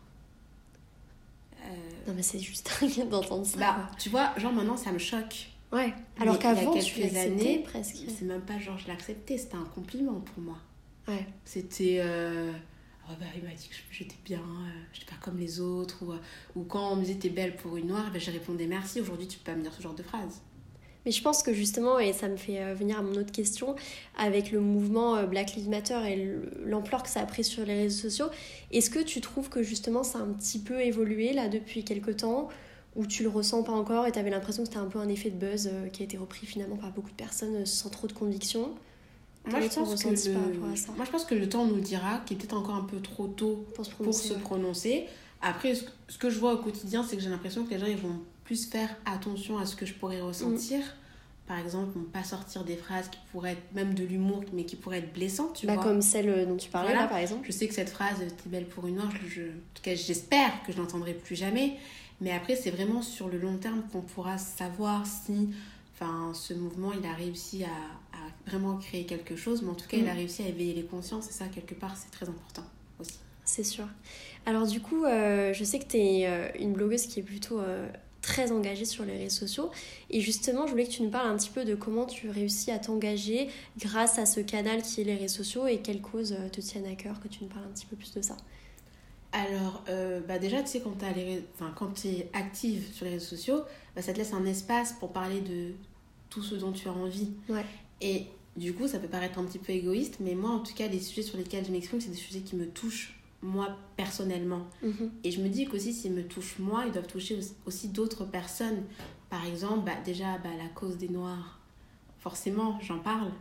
[1.64, 1.76] Euh...
[2.08, 3.58] Non, mais c'est juste dingue d'entendre ça.
[3.58, 5.50] Bah, tu vois, genre maintenant, ça me choque.
[5.72, 7.98] Ouais, alors qu'avant, tu années presque.
[8.08, 10.58] C'est même pas genre je l'acceptais, c'était un compliment pour moi.
[11.10, 11.26] Ouais.
[11.44, 11.98] C'était.
[12.02, 12.52] Euh...
[13.12, 16.04] Oh bah, il m'a dit que j'étais bien, euh, j'étais pas comme les autres.
[16.04, 16.18] Ou, euh,
[16.56, 19.02] ou quand on me disait t'es belle pour une noire, bah, j'ai répondu merci.
[19.02, 20.42] Aujourd'hui, tu peux pas me dire ce genre de phrase.
[21.06, 23.76] Mais je pense que justement, et ça me fait euh, venir à mon autre question,
[24.16, 28.10] avec le mouvement Black Lives Matter et l'ampleur que ça a pris sur les réseaux
[28.10, 28.28] sociaux,
[28.72, 32.18] est-ce que tu trouves que justement ça a un petit peu évolué là depuis quelques
[32.18, 32.50] temps
[32.96, 35.08] ou tu le ressens pas encore et tu avais l'impression que c'était un peu un
[35.08, 38.14] effet de buzz qui a été repris finalement par beaucoup de personnes sans trop de
[38.14, 38.76] conviction?
[39.50, 40.60] Moi je, pense que le...
[40.96, 43.28] Moi, je pense que le temps nous dira, qu'il est peut-être encore un peu trop
[43.28, 45.06] tôt pour se prononcer.
[45.42, 47.98] Après, ce que je vois au quotidien, c'est que j'ai l'impression que les gens ils
[47.98, 50.80] vont plus faire attention à ce que je pourrais ressentir.
[50.80, 51.48] Mm.
[51.48, 54.76] Par exemple, ne pas sortir des phrases qui pourraient être même de l'humour, mais qui
[54.76, 57.46] pourraient être blessantes, tu bah, Comme celle dont tu parlais là, par exemple.
[57.48, 59.42] Je sais que cette phrase, t'es belle pour une noire, je...
[59.42, 61.78] en tout cas, j'espère que je n'entendrai plus jamais.
[62.22, 65.50] Mais après, c'est vraiment sur le long terme qu'on pourra savoir si
[66.00, 68.09] enfin, ce mouvement, il a réussi à,
[68.48, 70.18] vraiment créer quelque chose, mais en tout cas, il a mm.
[70.18, 72.64] réussi à éveiller les consciences et ça, quelque part, c'est très important
[73.00, 73.20] aussi.
[73.50, 73.88] C'est sûr.
[74.46, 77.60] Alors du coup, euh, je sais que tu es euh, une blogueuse qui est plutôt
[77.60, 77.90] euh,
[78.22, 79.72] très engagée sur les réseaux sociaux.
[80.12, 82.70] Et justement, je voulais que tu nous parles un petit peu de comment tu réussis
[82.70, 86.62] à t'engager grâce à ce canal qui est les réseaux sociaux et quelles causes te
[86.62, 88.38] tiennent à cœur, que tu nous parles un petit peu plus de ça.
[89.32, 89.84] Alors,
[90.28, 93.62] bah déjà, tu sais, quand tu es active sur les réseaux sociaux,
[93.96, 95.74] bah, ça te laisse un espace pour parler de
[96.30, 97.32] tout ce dont tu as envie.
[97.48, 97.66] Ouais.
[98.02, 98.26] Et
[98.56, 101.00] du coup, ça peut paraître un petit peu égoïste, mais moi, en tout cas, les
[101.00, 104.68] sujets sur lesquels je m'exprime, c'est des sujets qui me touchent moi personnellement.
[104.84, 105.12] Mhm.
[105.24, 108.84] Et je me dis qu'aussi, s'ils me touchent moi, ils doivent toucher aussi d'autres personnes.
[109.30, 111.60] Par exemple, bah, déjà, bah, la cause des Noirs,
[112.20, 113.32] forcément, j'en parle.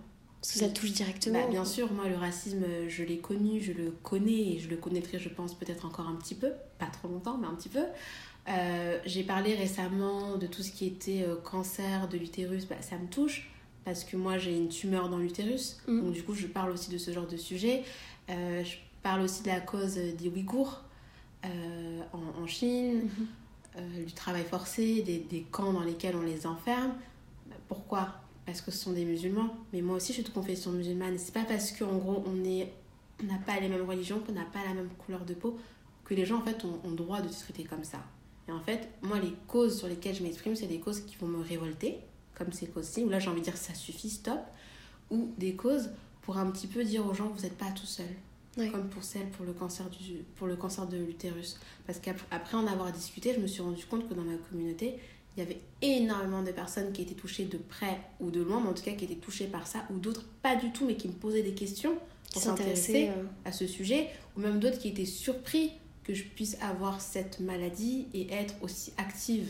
[0.40, 1.40] Parce que ça touche directement.
[1.40, 4.76] Bah, bien sûr, moi, le racisme, je l'ai connu, je le connais, et je le
[4.76, 6.52] connaîtrai, je pense, peut-être encore un petit peu.
[6.78, 7.83] Pas trop longtemps, mais un petit peu.
[8.48, 12.96] Euh, j'ai parlé récemment de tout ce qui était euh, cancer de l'utérus, bah, ça
[12.96, 13.50] me touche
[13.88, 15.81] parce que moi j'ai une tumeur dans l'utérus.
[15.88, 16.03] Mm.
[16.03, 17.85] Donc du coup je parle aussi de ce genre de sujet.
[18.29, 20.83] Euh, je parle aussi de la cause des Ouïghours
[21.46, 23.79] euh, en, en, Chine, mm-hmm.
[23.79, 26.92] euh, du travail forcé, des, des, camps dans lesquels on les enferme.
[27.66, 28.09] Pourquoi?
[28.44, 29.57] Parce que ce sont des musulmans.
[29.72, 31.16] Mais moi aussi je suis de confession musulmane.
[31.16, 32.70] C'est pas parce qu'en gros on est
[33.22, 35.59] on n'a pas les mêmes religions, qu'on n'a pas la même couleur de peau,
[36.05, 38.01] que les gens en fait ont, ont droit de se traiter comme ça.
[38.48, 41.27] Et en fait, moi, les causes sur lesquelles je m'exprime, c'est des causes qui vont
[41.27, 41.98] me révolter,
[42.38, 44.40] comme ces causes-ci, où là j'ai envie de dire ça suffit, stop,
[45.11, 45.90] ou des causes
[46.22, 48.07] pour un petit peu dire aux gens vous n'êtes pas tout seul.
[48.72, 51.61] Comme pour celle pour le cancer, du, pour le cancer de l'utérus.
[51.87, 54.96] Parce qu'après en avoir discuté, je me suis rendu compte que dans ma communauté,
[55.37, 58.68] il y avait énormément de personnes qui étaient touchées de près ou de loin, mais
[58.68, 61.07] en tout cas qui étaient touchées par ça, ou d'autres pas du tout, mais qui
[61.07, 61.96] me posaient des questions
[62.33, 63.22] pour s'intéresser euh.
[63.44, 65.70] à ce sujet, ou même d'autres qui étaient surpris
[66.03, 69.48] que je puisse avoir cette maladie et être aussi active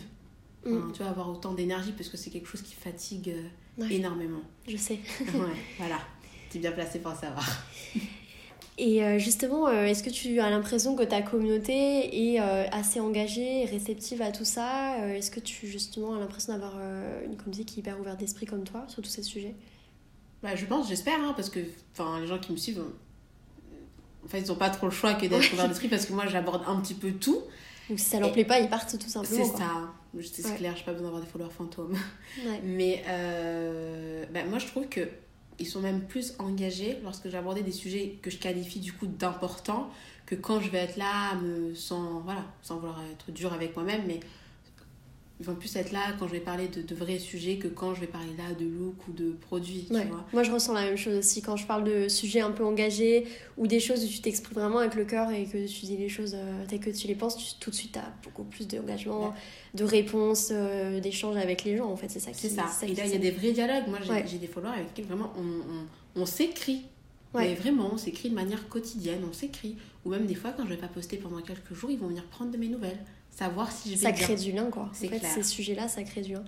[0.64, 0.92] Mm.
[0.92, 3.34] tu vois, avoir autant d'énergie parce que c'est quelque chose qui fatigue
[3.80, 4.40] euh, énormément.
[4.66, 4.98] Je sais.
[5.20, 5.98] ouais, voilà.
[6.50, 7.46] Tu es bien placé pour savoir.
[8.80, 13.64] Et euh, justement, euh, est-ce que tu as l'impression que ta communauté est assez engagée
[13.64, 14.96] réceptive à tout ça?
[15.08, 16.76] Est-ce que tu justement as l'impression d'avoir
[17.24, 19.56] une communauté qui est hyper ouverte d'esprit comme toi sur tous ces sujets?
[20.44, 22.84] Bah, Je pense, j'espère, hein, parce que les gens qui me suivent,
[24.24, 26.26] en fait, ils n'ont pas trop le choix que d'être ouverts d'esprit parce que moi,
[26.28, 27.42] j'aborde un petit peu tout.
[27.88, 29.44] Donc si ça leur plaît pas, ils partent tout simplement.
[29.44, 29.92] C'est ça.
[30.22, 31.96] C'est clair, je n'ai pas besoin d'avoir des followers fantômes.
[32.64, 35.08] Mais euh, bah, moi, je trouve que
[35.58, 39.90] ils sont même plus engagés lorsque j'abordais des sujets que je qualifie du coup d'importants
[40.24, 44.02] que quand je vais être là me, sans, voilà, sans vouloir être dur avec moi-même,
[44.06, 44.20] mais
[45.40, 47.94] ils vont plus être là quand je vais parler de, de, vrais sujets que quand
[47.94, 49.86] je vais parler là de look ou de produits.
[49.86, 50.26] Tu vois.
[50.32, 51.42] Moi, je ressens la même chose aussi.
[51.42, 53.24] Quand je parle de sujets un peu engagés
[53.56, 56.08] ou des choses où tu t'exprimes vraiment avec le cœur et que tu dis les
[56.08, 59.32] choses euh, telles que tu les penses, tout de suite, tu as beaucoup plus d'engagement,
[59.74, 61.88] de réponses, euh, d'échanges avec les gens.
[61.88, 62.66] En fait, c'est ça qui C'est ça.
[62.82, 63.84] Et là, il y a des vrais dialogues.
[63.88, 66.82] Moi, j'ai des followers avec qui vraiment on, on, on s'écrit.
[67.34, 69.76] Mais vraiment, on s'écrit de manière quotidienne, on s'écrit.
[70.04, 72.24] Ou même des fois, quand je vais pas poster pendant quelques jours, ils vont venir
[72.24, 72.98] prendre de mes nouvelles
[73.38, 74.90] savoir si je vais Ça crée du lien, quoi.
[74.90, 76.44] En fait, ces sujets-là, ça crée du lien.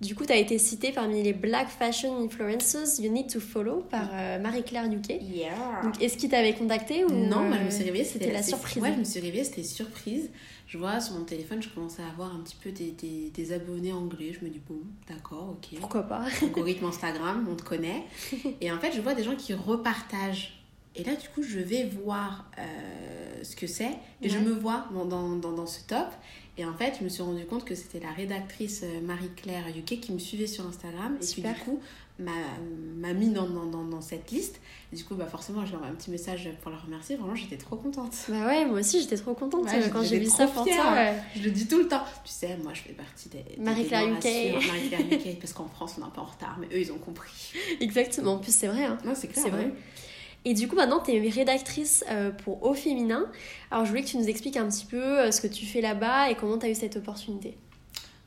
[0.00, 3.86] Du coup, tu as été citée parmi les Black Fashion Influencers You Need to Follow
[3.88, 5.20] par euh, Marie-Claire Nuquet.
[5.22, 5.82] Yeah.
[5.82, 8.82] Donc, est-ce qu'il t'avait contacté ou Non, moi, je me suis réveillée, c'était la surprise?
[8.82, 10.30] Ouais, je me suis réveillée, c'était surprise.
[10.66, 13.52] Je vois sur mon téléphone, je commençais à avoir un petit peu des, des, des
[13.52, 14.36] abonnés anglais.
[14.38, 15.78] Je me dis, bon, d'accord, ok.
[15.78, 16.24] Pourquoi pas?
[16.42, 18.02] Algorithme Instagram, on te connaît.
[18.60, 20.63] Et en fait, je vois des gens qui repartagent
[20.96, 22.62] et là, du coup, je vais voir euh,
[23.42, 23.90] ce que c'est
[24.22, 26.06] et je me vois dans, dans, dans, ce top.
[26.56, 30.00] Et en fait, je me suis rendu compte que c'était la rédactrice euh, Marie-Claire Yuke
[30.00, 31.80] qui me suivait sur Instagram et qui, du coup,
[32.20, 34.60] m'a mis dans, dans, dans, cette liste.
[34.92, 37.16] Et du coup, bah forcément, je leur ai un petit message pour la remercier.
[37.16, 38.14] Vraiment, j'étais trop contente.
[38.28, 40.94] Bah ouais, moi aussi, j'étais trop contente quand j'ai vu ça pour toi.
[41.34, 42.04] Je le dis tout le temps.
[42.24, 43.44] Tu sais, moi, je fais partie des.
[43.58, 44.64] Marie-Claire UK.
[44.64, 46.98] Marie-Claire UK, parce qu'en France, on est un peu en retard, mais eux, ils ont
[46.98, 47.32] compris.
[47.80, 48.34] Exactement.
[48.34, 48.84] En plus, c'est vrai.
[48.84, 48.98] Hein.
[49.04, 49.44] Non, c'est clair.
[49.44, 49.72] C'est vrai.
[50.44, 53.26] Et du coup, maintenant, tu es rédactrice euh, pour Au Féminin.
[53.70, 55.80] Alors, je voulais que tu nous expliques un petit peu euh, ce que tu fais
[55.80, 57.56] là-bas et comment tu as eu cette opportunité.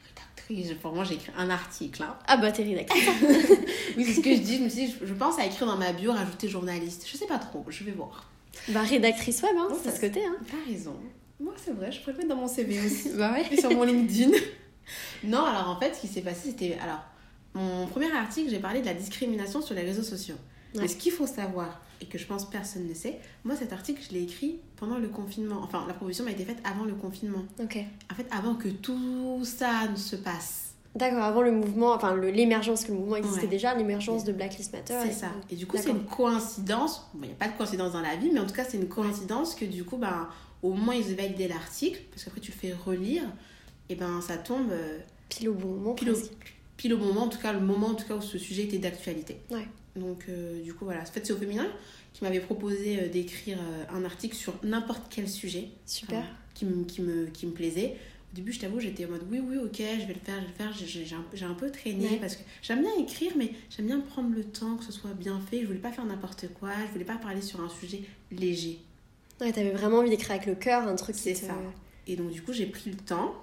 [0.08, 2.02] Rédactrice, pour moi, j'ai écrit un article.
[2.02, 2.16] Hein.
[2.26, 3.08] Ah bah, t'es rédactrice.
[3.98, 4.58] oui, c'est ce que je dis.
[4.58, 7.08] Je me suis je pense à écrire dans ma bio, rajouter journaliste.
[7.10, 8.28] Je sais pas trop, je vais voir.
[8.70, 10.26] Bah, rédactrice web, hein, c'est ce t'es.
[10.26, 10.38] Hein.
[10.50, 10.96] T'as raison.
[11.40, 13.10] Moi, c'est vrai, je pourrais le mettre dans mon CV aussi.
[13.16, 13.46] bah ouais.
[13.52, 14.32] Et sur mon LinkedIn.
[15.24, 16.80] non, alors en fait, ce qui s'est passé, c'était.
[16.82, 17.04] Alors,
[17.54, 20.38] mon premier article, j'ai parlé de la discrimination sur les réseaux sociaux.
[20.76, 24.02] Mais ce qu'il faut savoir, et que je pense personne ne sait, moi cet article
[24.08, 25.62] je l'ai écrit pendant le confinement.
[25.64, 27.44] Enfin, la proposition m'a été faite avant le confinement.
[27.62, 27.78] Ok.
[28.12, 30.68] En fait, avant que tout ça ne se passe.
[30.96, 34.72] D'accord, avant le mouvement, enfin l'émergence, que le mouvement existait déjà, l'émergence de Black Lives
[34.74, 34.96] Matter.
[35.04, 35.32] C'est ça.
[35.52, 37.08] Et du coup, c'est une coïncidence.
[37.14, 38.88] Il n'y a pas de coïncidence dans la vie, mais en tout cas, c'est une
[38.88, 40.28] coïncidence que du coup, ben,
[40.64, 43.24] au moins ils validaient l'article, parce qu'après tu le fais relire,
[43.90, 44.72] et ben ça tombe.
[44.72, 45.94] Euh, pile au bon moment.
[45.94, 46.16] Pile au,
[46.78, 48.80] pile au moment, en tout cas, le moment en tout cas où ce sujet était
[48.80, 49.40] d'actualité.
[49.52, 49.68] Ouais.
[49.98, 51.02] Donc, euh, du coup, voilà.
[51.02, 51.68] En fait, c'est au féminin
[52.14, 55.70] qui m'avait proposé euh, d'écrire euh, un article sur n'importe quel sujet.
[55.86, 56.24] Super.
[56.54, 57.96] qui, me, qui, me, qui me plaisait.
[58.34, 60.42] Au début, je t'avoue, j'étais en mode oui, oui, ok, je vais le faire, je
[60.42, 60.74] vais le faire.
[60.74, 64.44] J'ai un, un, peu traîné parce que j'aime bien écrire, mais j'aime bien prendre le
[64.44, 65.62] temps, que ce soit bien fait.
[65.62, 68.80] Je voulais pas faire n'importe quoi, je voulais pas parler sur un sujet léger.
[69.40, 71.56] Ouais, t'avais vraiment envie d'écrire avec le cœur, un truc C'est ça.
[72.06, 73.36] Et donc, du coup, j'ai pris le temps.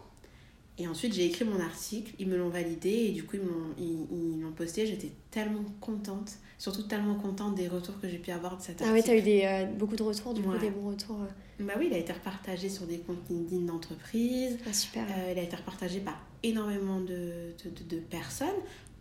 [0.76, 3.36] Et ensuite, j'ai écrit mon article, ils me l'ont validé et du coup,
[3.78, 4.86] ils l'ont posté.
[4.86, 8.90] J'étais tellement contente, surtout tellement contente des retours que j'ai pu avoir de cet article.
[8.90, 11.20] Ah oui, t'as eu des, euh, beaucoup de retours, du coup, des bons retours.
[11.22, 11.64] Euh.
[11.64, 14.58] Bah oui, il a été repartagé sur des comptes LinkedIn d'entreprise.
[14.68, 15.04] Ah, super.
[15.04, 18.48] Euh, il a été repartagé par énormément de, de, de, personnes,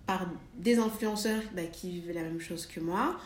[0.05, 3.17] par des influenceurs bah, qui vivent la même chose que moi,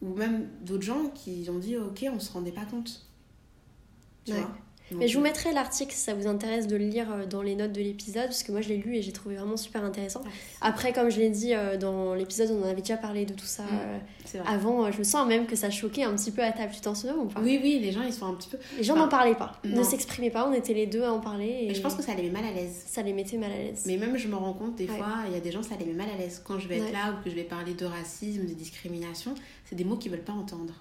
[0.00, 3.06] ou même d'autres gens qui ont dit Ok, on se rendait pas compte.
[4.24, 4.52] Tu vois?
[4.96, 7.54] Mais je vous mettrai l'article si ça vous intéresse de le lire euh, dans les
[7.54, 10.22] notes de l'épisode, parce que moi je l'ai lu et j'ai trouvé vraiment super intéressant.
[10.60, 13.46] Après, comme je l'ai dit euh, dans l'épisode, on en avait déjà parlé de tout
[13.46, 14.90] ça mm, euh, avant.
[14.90, 16.72] Je me sens même que ça choquait un petit peu à table.
[16.74, 17.40] Tu t'en souviens ou pas?
[17.40, 18.58] Oui, oui, les gens ils sont un petit peu.
[18.76, 20.48] Les gens n'en parlaient pas, ne s'exprimaient pas.
[20.48, 21.68] On était les deux à en parler.
[21.68, 21.74] Et...
[21.74, 22.84] je pense que ça les met mal à l'aise.
[22.86, 23.84] Ça les mettait mal à l'aise.
[23.86, 25.86] Mais même je me rends compte des fois, il y a des gens ça les
[25.86, 26.42] met mal à l'aise.
[26.44, 29.76] Quand je vais être là ou que je vais parler de racisme, de discrimination, c'est
[29.76, 30.74] des mots qu'ils veulent pas entendre.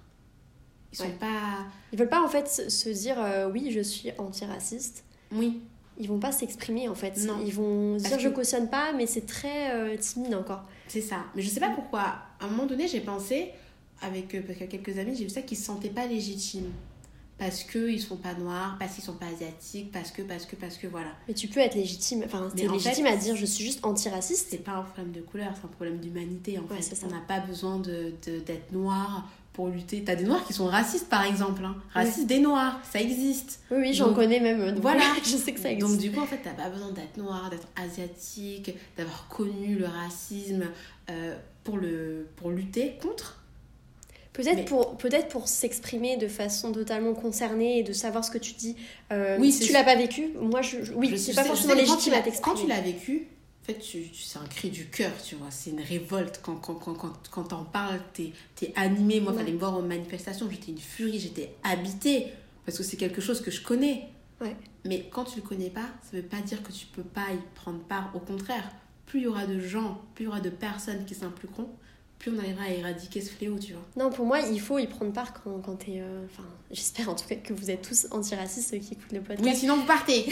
[0.92, 1.66] Ils sont pas.
[1.92, 5.04] Ils veulent pas en fait se dire euh, oui, je suis antiraciste.
[5.32, 5.62] Oui.
[5.98, 7.18] Ils vont pas s'exprimer en fait.
[7.26, 7.40] Non.
[7.46, 10.64] Ils vont dire je cautionne pas, mais c'est très euh, timide encore.
[10.88, 11.26] C'est ça.
[11.36, 12.02] Mais je sais pas pourquoi.
[12.40, 13.52] À un moment donné, j'ai pensé,
[14.02, 16.72] avec, euh, quelques amis, j'ai vu ça qu'ils se sentaient pas légitimes
[17.38, 20.78] parce qu'ils sont pas noirs, parce qu'ils sont pas asiatiques, parce que, parce que, parce
[20.78, 21.10] que, voilà.
[21.28, 24.50] Mais tu peux être légitime, enfin, t'es légitime à dire je suis juste antiraciste.
[24.52, 27.04] C'est pas un problème de couleur, c'est un problème d'humanité en fait.
[27.04, 30.04] On n'a pas besoin d'être de, noir pour lutter.
[30.04, 31.76] T'as des noirs qui sont racistes par exemple, hein.
[31.94, 33.60] racistes des noirs, ça existe.
[33.72, 34.80] Oui, oui, j'en connais même.
[34.80, 35.90] voilà, je sais que ça existe.
[35.90, 39.86] Donc du coup, en fait, t'as pas besoin d'être noir, d'être asiatique, d'avoir connu le
[39.86, 40.64] racisme
[41.10, 43.42] euh, pour, le, pour lutter contre
[44.34, 48.54] Peut-être pour, peut pour s'exprimer de façon totalement concernée et de savoir ce que tu
[48.54, 48.78] dis.
[49.12, 52.22] Euh, oui, si tu l'as pas vécu, moi, je, oui, c'est pas forcément légitime à
[52.22, 52.56] t'exprimer.
[52.56, 53.28] Quand tu l'as vécu,
[53.62, 55.52] en fait, tu, tu c'est un cri du cœur, tu vois.
[55.52, 56.42] C'est une révolte.
[56.42, 59.20] Quand, quand, quand, quand, quand t'en parles, t'es es animé.
[59.20, 60.50] Moi, il fallait me voir aux manifestations.
[60.50, 62.28] J'étais une furie, j'étais habitée.
[62.66, 64.10] Parce que c'est quelque chose que je connais.
[64.40, 64.56] Ouais.
[64.86, 67.38] Mais quand tu le connais pas, ça veut pas dire que tu peux pas y
[67.54, 68.12] prendre part.
[68.16, 68.72] Au contraire,
[69.06, 71.70] plus il y aura de gens, plus il y aura de personnes qui s'impliqueront,
[72.22, 73.82] plus on arrivera à éradiquer ce fléau, tu vois.
[73.98, 76.00] Non, pour moi, il faut y prendre part quand, quand t'es...
[76.02, 79.22] Euh, enfin, j'espère en tout cas que vous êtes tous antiracistes, ceux qui écoutent le
[79.22, 79.44] podcast.
[79.44, 80.26] Oui, sinon vous partez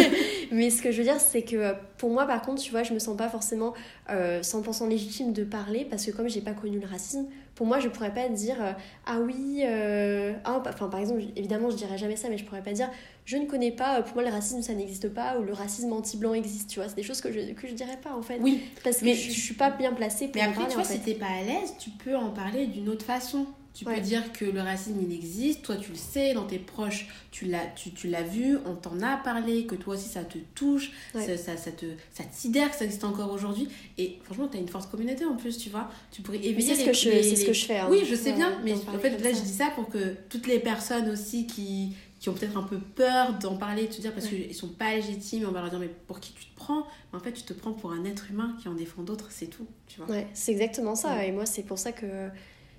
[0.52, 2.94] Mais ce que je veux dire, c'est que pour moi, par contre, tu vois, je
[2.94, 3.74] me sens pas forcément
[4.08, 7.80] 100% euh, légitime de parler, parce que comme j'ai pas connu le racisme, pour moi,
[7.80, 8.72] je pourrais pas dire euh,
[9.06, 12.62] ah oui, euh, ah, enfin par exemple, évidemment, je dirais jamais ça, mais je pourrais
[12.62, 12.88] pas dire
[13.24, 16.34] je ne connais pas, pour moi le racisme ça n'existe pas ou le racisme anti-blanc
[16.34, 18.38] existe, tu vois, c'est des choses que je que je dirais pas en fait.
[18.40, 21.00] Oui, parce que je, je, suis pas bien placée pour mais après, tu vois, si
[21.00, 23.46] t'es pas à l'aise, tu peux en parler d'une autre façon.
[23.74, 27.08] Tu peux dire que le racisme, il existe, toi tu le sais, dans tes proches,
[27.30, 30.36] tu l'as tu, tu l'as vu, on t'en a parlé, que toi aussi ça te
[30.54, 33.68] touche, ça, ça, ça, te, ça que ça existe encore aujourd'hui.
[33.96, 35.90] Et franchement, tu as une force communauté en plus, tu vois.
[36.10, 37.78] Tu pourrais éveiller C'est ce, que je, ce que je fais.
[37.78, 37.88] Hein.
[37.90, 40.58] Oui, je sais bien, mais en fait, là, je dis ça pour que toutes les
[40.58, 44.28] personnes aussi qui, qui ont peut-être un peu peur d'en parler, de se dire parce
[44.28, 46.86] qu'ils sont pas légitimes, on va leur dire mais pour qui tu te prends?
[47.12, 49.66] En fait, tu te prends pour un être humain qui en défend d'autres, c'est tout,
[49.88, 50.08] tu vois.
[50.08, 51.26] Ouais, c'est exactement ça.
[51.26, 52.28] Et moi, c'est pour ça que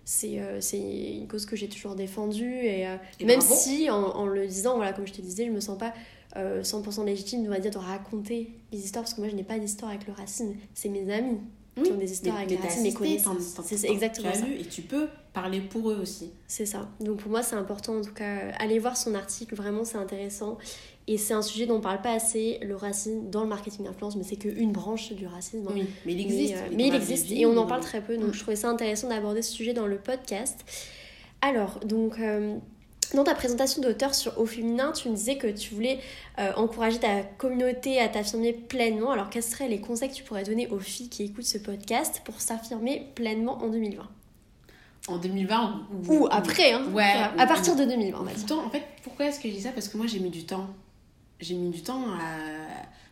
[0.06, 2.56] c'est une cause que j'ai toujours défendue.
[2.56, 2.88] Et,
[3.26, 5.94] même si, en, en, le disant, voilà, comme je te disais, je me sens pas
[6.38, 9.60] 100% légitime, on va dire, de raconter les histoires, parce que moi, je n'ai pas
[9.60, 10.56] d'histoire avec le racine.
[10.74, 11.40] C'est mes amis
[11.82, 13.60] qui ont des histoires racine, mes connaissances.
[13.64, 14.46] C'est exactement tu as ça.
[14.46, 16.32] Lu et tu peux parler pour eux aussi.
[16.48, 16.88] C'est ça.
[17.00, 20.58] Donc pour moi, c'est important, en tout cas, allez voir son article, vraiment, c'est intéressant.
[21.08, 24.16] Et c'est un sujet dont on parle pas assez, le racisme dans le marketing d'influence,
[24.16, 25.68] mais c'est qu'une branche du racisme.
[25.68, 25.74] Hein.
[25.74, 26.56] Oui, mais il existe.
[26.72, 29.42] Mais, il existe et on en parle très peu, donc je trouvais ça intéressant d'aborder
[29.42, 30.64] ce sujet dans le podcast.
[31.42, 32.56] Alors, donc, euh,
[33.14, 36.00] dans ta présentation d'auteur sur Au Féminin, tu me disais que tu voulais
[36.40, 39.12] euh, encourager ta communauté à t'affirmer pleinement.
[39.12, 42.22] Alors, quels seraient les conseils que tu pourrais donner aux filles qui écoutent ce podcast
[42.26, 44.04] pour s'affirmer pleinement en 2020
[45.10, 47.04] en 2020 ou, après, hein, ouais,
[47.38, 48.18] à partir de 2020.
[48.20, 49.72] en fait, pourquoi est-ce que je dis ça?
[49.72, 50.70] Parce que moi j'ai mis du temps
[51.44, 52.38] j'ai mis du temps à.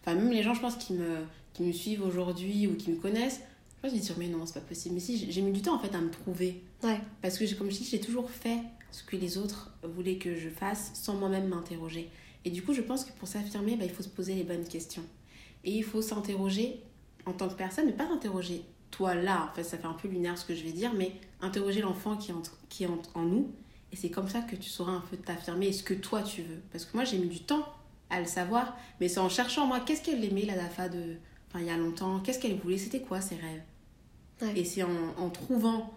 [0.01, 1.17] Enfin, même les gens, je pense, qui me,
[1.53, 3.41] qui me suivent aujourd'hui ou qui me connaissent,
[3.83, 4.95] je pense qu'ils mais non, c'est pas possible.
[4.95, 6.61] Mais si, j'ai mis du temps en fait à me trouver.
[6.83, 6.99] Ouais.
[7.21, 8.57] Parce que, comme je dis, j'ai toujours fait
[8.91, 12.09] ce que les autres voulaient que je fasse sans moi-même m'interroger.
[12.45, 14.67] Et du coup, je pense que pour s'affirmer, bah, il faut se poser les bonnes
[14.67, 15.03] questions.
[15.63, 16.81] Et il faut s'interroger
[17.25, 19.49] en tant que personne, mais pas s'interroger toi là.
[19.51, 22.17] En fait, ça fait un peu lunaire ce que je vais dire, mais interroger l'enfant
[22.17, 23.51] qui est, en, qui est en nous.
[23.91, 26.61] Et c'est comme ça que tu sauras un peu t'affirmer ce que toi tu veux.
[26.71, 27.65] Parce que moi, j'ai mis du temps
[28.09, 28.75] à le savoir.
[28.99, 31.17] Mais c'est en cherchant, moi, qu'est-ce qu'elle aimait, la Dafa, de...
[31.49, 33.63] enfin, il y a longtemps, qu'est-ce qu'elle voulait, c'était quoi ses rêves?
[34.55, 35.93] Et c'est en, en, trouvant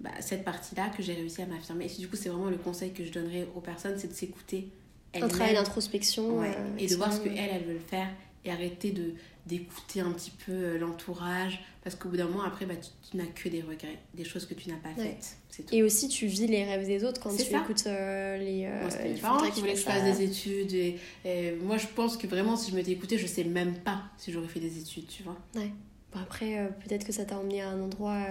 [0.00, 1.86] bah, cette partie-là que j'ai réussi à m'affirmer.
[1.86, 4.68] Et du coup, c'est vraiment le conseil que je donnerais aux personnes, c'est de s'écouter.
[5.14, 6.42] Un travail d'introspection.
[6.42, 8.08] Euh, et de voir ce qu'elle, elle veut faire
[8.44, 9.14] et arrêter de
[9.48, 11.60] d'écouter un petit peu euh, l'entourage.
[11.82, 14.52] Parce qu'au bout d'un moment après bah, tu, n'as que des regrets des choses que
[14.52, 15.38] tu n'as pas faites.
[15.72, 18.90] Et aussi tu vis les rêves des autres quand tu écoutes euh, les, euh, moi,
[19.04, 22.56] les parents qui voulaient que je fasse des études et, moi je pense que vraiment
[22.56, 25.36] si je m'étais écoutée je sais même pas si j'aurais fait des études tu vois.
[25.56, 25.70] Ouais.
[26.12, 28.22] Bon, après peut-être que ça t'a emmené à un endroit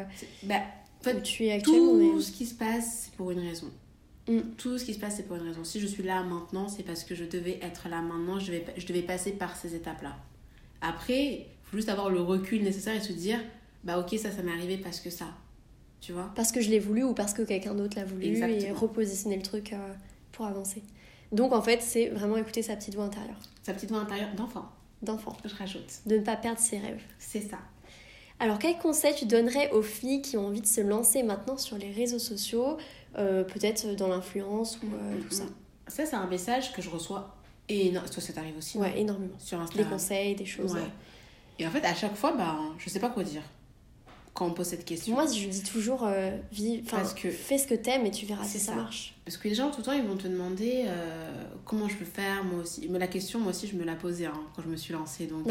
[0.43, 0.61] bah,
[1.15, 3.67] tu es actuellement tout ce qui se passe c'est pour une raison
[4.27, 4.39] mm.
[4.57, 5.63] Tout ce qui se passe, c'est pour une raison.
[5.63, 8.65] Si je suis là maintenant, c'est parce que je devais être là maintenant, je, vais,
[8.75, 10.15] je devais passer par ces étapes-là.
[10.81, 13.39] Après, il faut juste avoir le recul nécessaire et se dire,
[13.83, 15.27] bah ok, ça, ça m'est arrivé parce que ça.
[16.01, 16.31] Tu vois?
[16.35, 19.41] Parce que je l'ai voulu ou parce que quelqu'un d'autre l'a voulu et repositionner le
[19.41, 19.93] truc euh,
[20.31, 20.83] pour avancer.
[21.31, 23.39] Donc en fait, c'est vraiment écouter sa petite voix intérieure.
[23.63, 24.69] Sa petite voix intérieure d'enfant.
[25.01, 25.35] D'enfant.
[25.45, 26.01] Je rajoute.
[26.05, 27.01] De ne pas perdre ses rêves.
[27.19, 27.59] C'est ça.
[28.39, 31.77] Alors, quel conseil tu donnerais aux filles qui ont envie de se lancer maintenant sur
[31.77, 32.77] les réseaux sociaux,
[33.17, 35.43] euh, peut-être dans l'influence ou euh, tout ça?
[35.87, 37.35] Ça, c'est un message que je reçois
[37.69, 39.33] et non, toi, ça t'arrive aussi Ouais, énormément.
[39.39, 39.85] Sur Instagram.
[39.85, 40.73] Des conseils, des choses.
[40.73, 40.81] Ouais.
[41.59, 43.41] Et en fait, à chaque fois, bah, je sais pas quoi dire
[44.33, 45.15] quand on pose cette question.
[45.15, 46.37] Moi, je dis toujours, euh,
[46.91, 47.31] Parce que...
[47.31, 48.75] fais ce que t'aimes et tu verras si ça.
[48.75, 49.15] marche.
[49.25, 50.85] Parce que les gens, tout le temps, ils vont te demander
[51.65, 52.87] comment je peux faire, moi aussi.
[52.87, 55.25] Mais la question, moi aussi, je me la posais hein, quand je me suis lancée.
[55.25, 55.47] Donc,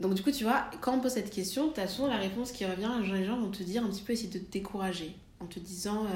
[0.00, 2.52] donc, du coup, tu vois, quand on pose cette question, tu as souvent la réponse
[2.52, 2.90] qui revient.
[3.12, 6.06] Les gens vont te dire un petit peu, essayer de te décourager en te disant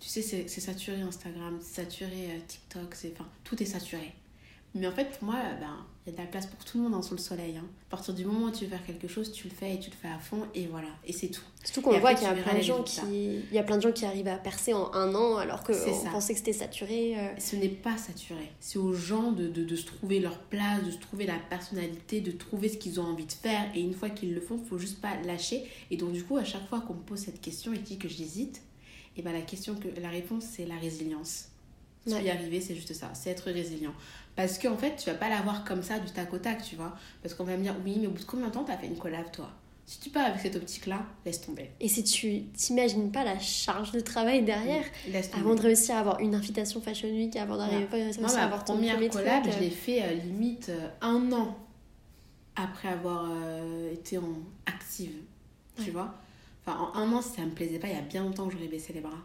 [0.00, 4.14] tu sais, c'est saturé Instagram, c'est saturé euh, TikTok, c'est, enfin, tout est saturé.
[4.74, 6.94] Mais en fait, moi, ben, il y a de la place pour tout le monde
[6.94, 7.58] hein, sous le soleil.
[7.58, 7.66] Hein.
[7.88, 9.90] À partir du moment où tu veux faire quelque chose, tu le fais et tu
[9.90, 11.42] le fais à fond, et voilà, et c'est tout.
[11.62, 13.82] Surtout qu'on voit qu'il y a plein de gens qui, il y a plein de
[13.82, 17.18] gens qui arrivent à percer en un an, alors que on pensait que c'était saturé.
[17.18, 17.28] Euh.
[17.38, 18.50] Ce n'est pas saturé.
[18.60, 22.22] C'est aux gens de, de, de, se trouver leur place, de se trouver la personnalité,
[22.22, 24.68] de trouver ce qu'ils ont envie de faire, et une fois qu'ils le font, il
[24.68, 25.64] faut juste pas lâcher.
[25.90, 28.08] Et donc du coup, à chaque fois qu'on me pose cette question et dit que
[28.08, 28.62] j'hésite,
[29.18, 31.48] et ben la question que la réponse c'est la résilience.
[32.06, 33.92] Tu y arriver, c'est juste ça, c'est être résilient.
[34.40, 36.94] Parce qu'en fait, tu vas pas l'avoir comme ça du tac au tac, tu vois.
[37.22, 38.86] Parce qu'on va me dire, oui, mais au bout de combien de temps t'as fait
[38.86, 39.50] une collab, toi?
[39.84, 41.70] Si tu pars avec cette optique-là, laisse tomber.
[41.80, 44.84] Et si tu t'imagines pas la charge de travail derrière,
[45.34, 48.64] avant de réussir à avoir une invitation Fashion Week, avant d'arriver à réussir à avoir
[48.64, 51.58] ton première collab, je l'ai fait euh, limite euh, un an
[52.56, 55.16] après avoir euh, été en active,
[55.82, 56.14] tu vois
[56.72, 58.68] en un an, si ça me plaisait pas, il y a bien longtemps que j'aurais
[58.68, 59.18] baissé les bras.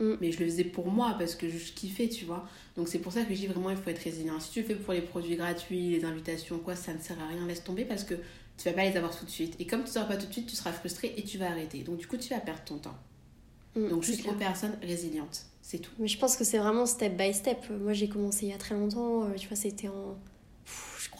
[0.00, 0.14] Mm.
[0.20, 2.48] Mais je le faisais pour moi parce que je kiffais, tu vois.
[2.76, 4.40] Donc c'est pour ça que je dis vraiment, il faut être résilient.
[4.40, 7.46] Si tu fais pour les produits gratuits, les invitations, quoi, ça ne sert à rien,
[7.46, 8.14] laisse tomber parce que
[8.56, 9.54] tu vas pas les avoir tout de suite.
[9.58, 11.82] Et comme tu ne pas tout de suite, tu seras frustré et tu vas arrêter.
[11.82, 12.96] Donc du coup, tu vas perdre ton temps.
[13.76, 15.92] Mm, Donc juste aux personnes résilientes, c'est tout.
[15.98, 17.58] Mais je pense que c'est vraiment step by step.
[17.70, 20.18] Moi, j'ai commencé il y a très longtemps, euh, tu vois, c'était en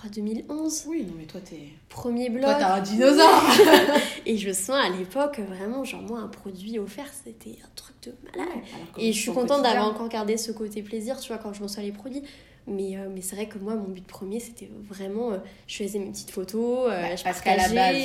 [0.08, 0.84] 2011.
[0.88, 1.60] Oui, non, mais toi, t'es.
[1.88, 2.44] Premier blog.
[2.44, 3.44] Toi, t'as un dinosaure
[4.26, 8.14] Et je sens à l'époque, vraiment, genre, moi, un produit offert, c'était un truc de
[8.24, 8.62] malade.
[8.96, 11.82] et je suis contente d'avoir encore gardé ce côté plaisir, tu vois, quand je reçois
[11.82, 12.22] les produits.
[12.66, 15.32] Mais, euh, mais c'est vrai que moi, mon but premier, c'était vraiment.
[15.32, 17.96] Euh, je faisais mes petites photos, euh, bah, je Parce qu'à la base,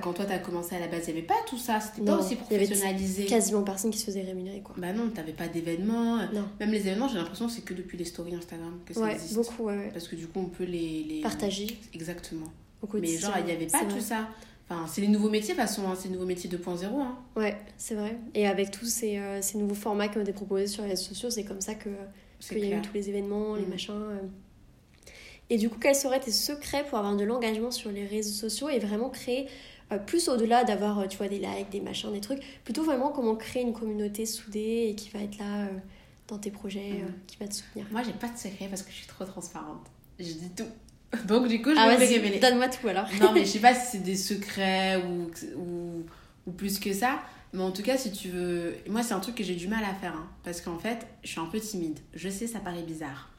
[0.00, 1.80] quand, toi, t'as commencé à la base, il n'y avait pas tout ça.
[1.80, 3.22] C'était pas aussi professionnalisé.
[3.22, 4.74] Y avait quasiment personne qui se faisait rémunérer, quoi.
[4.78, 6.18] Bah non, t'avais pas d'événements.
[6.60, 9.16] Même les événements, j'ai l'impression que c'est que depuis les stories Instagram que ça ouais,
[9.32, 11.04] beaucoup, ouais, Parce que du coup, on peut les.
[11.08, 11.20] les...
[11.22, 11.66] Partager.
[11.94, 12.46] Exactement.
[12.94, 14.28] Mais genre, il n'y avait pas tout ça.
[14.68, 16.86] Enfin, c'est les nouveaux métiers, de toute façon, hein, c'est les nouveaux métiers 2.0.
[16.86, 17.16] Hein.
[17.36, 18.16] Ouais, c'est vrai.
[18.34, 21.04] Et avec tous ces, euh, ces nouveaux formats qui ont été proposés sur les réseaux
[21.04, 21.90] sociaux, c'est comme ça que
[22.40, 23.70] qu'il y a eu tous les événements, les mm.
[23.70, 23.94] machins.
[23.94, 24.18] Euh.
[25.48, 28.68] Et du coup, quels seraient tes secrets pour avoir de l'engagement sur les réseaux sociaux
[28.68, 29.46] et vraiment créer,
[29.92, 33.36] euh, plus au-delà d'avoir, tu vois, des likes, des machins, des trucs, plutôt vraiment comment
[33.36, 35.68] créer une communauté soudée et qui va être là
[36.26, 37.14] dans tes projets, mm.
[37.26, 39.86] qui va te soutenir Moi, j'ai pas de secret parce que je suis trop transparente.
[40.18, 40.64] Je dis tout.
[41.26, 42.38] Donc, du coup, je ah, vais révéler.
[42.38, 43.06] Donne-moi tout alors.
[43.20, 46.04] non, mais je sais pas si c'est des secrets ou, ou,
[46.46, 47.20] ou, plus que ça.
[47.56, 48.76] Mais en tout cas, si tu veux.
[48.86, 50.14] Moi, c'est un truc que j'ai du mal à faire.
[50.14, 51.98] Hein, parce qu'en fait, je suis un peu timide.
[52.12, 53.30] Je sais, ça paraît bizarre.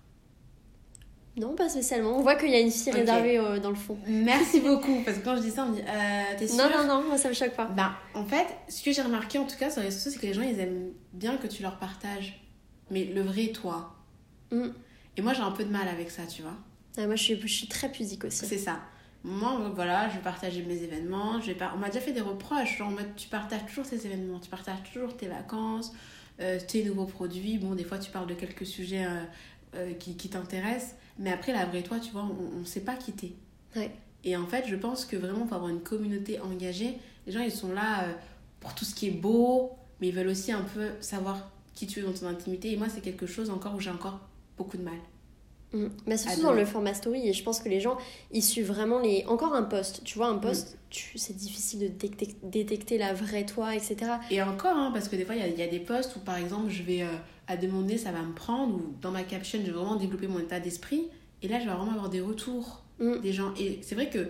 [1.37, 2.17] Non, pas spécialement.
[2.17, 3.95] On voit qu'il y a une fille réservée euh, dans le fond.
[4.07, 5.03] Merci beaucoup.
[5.05, 7.07] Parce que quand je dis ça, on me dit euh, T'es sûre Non, non, non,
[7.07, 7.65] moi ça me choque pas.
[7.65, 10.19] Ben, en fait, ce que j'ai remarqué en tout cas sur les réseaux sociaux, c'est
[10.19, 12.43] que les gens ils aiment bien que tu leur partages.
[12.89, 13.97] Mais le vrai toi.
[14.51, 14.69] Mm.
[15.17, 16.57] Et moi, j'ai un peu de mal avec ça, tu vois.
[16.97, 18.47] Ah, moi, je suis, je suis très pudique aussi.
[18.47, 18.79] C'est ça.
[19.23, 21.41] Moi, voilà, je vais partager mes événements.
[21.41, 24.05] Je vais On m'a déjà fait des reproches, genre en mode tu partages toujours tes
[24.05, 25.93] événements, tu partages toujours tes vacances,
[26.39, 27.57] euh, tes nouveaux produits.
[27.57, 29.23] Bon, des fois, tu parles de quelques sujets euh,
[29.75, 32.95] euh, qui, qui t'intéressent, mais après, la vraie toi, tu vois, on ne sait pas
[32.95, 33.33] qui t'es.
[33.75, 33.91] Ouais.
[34.23, 37.51] Et en fait, je pense que vraiment, pour avoir une communauté engagée, les gens, ils
[37.51, 38.05] sont là
[38.59, 41.99] pour tout ce qui est beau, mais ils veulent aussi un peu savoir qui tu
[41.99, 42.71] es dans ton intimité.
[42.71, 44.19] Et moi, c'est quelque chose encore où j'ai encore
[44.57, 44.97] beaucoup de mal.
[45.73, 45.87] Mm.
[46.05, 47.97] Mais surtout dans le format story et je pense que les gens
[48.31, 50.77] ils suivent vraiment les encore un post tu vois un post mm.
[50.89, 51.17] tu...
[51.17, 52.07] c'est difficile de
[52.43, 55.67] détecter, la vraie toi etc et encore hein, parce que des fois il y, a
[55.67, 57.07] des posts où par exemple je vais euh,
[57.47, 60.39] à demander ça va me prendre ou dans ma caption je vais vraiment développer mon
[60.39, 61.09] état d'esprit
[61.41, 63.19] et là je vais vraiment avoir des retours mm.
[63.19, 64.29] des gens et c'est vrai que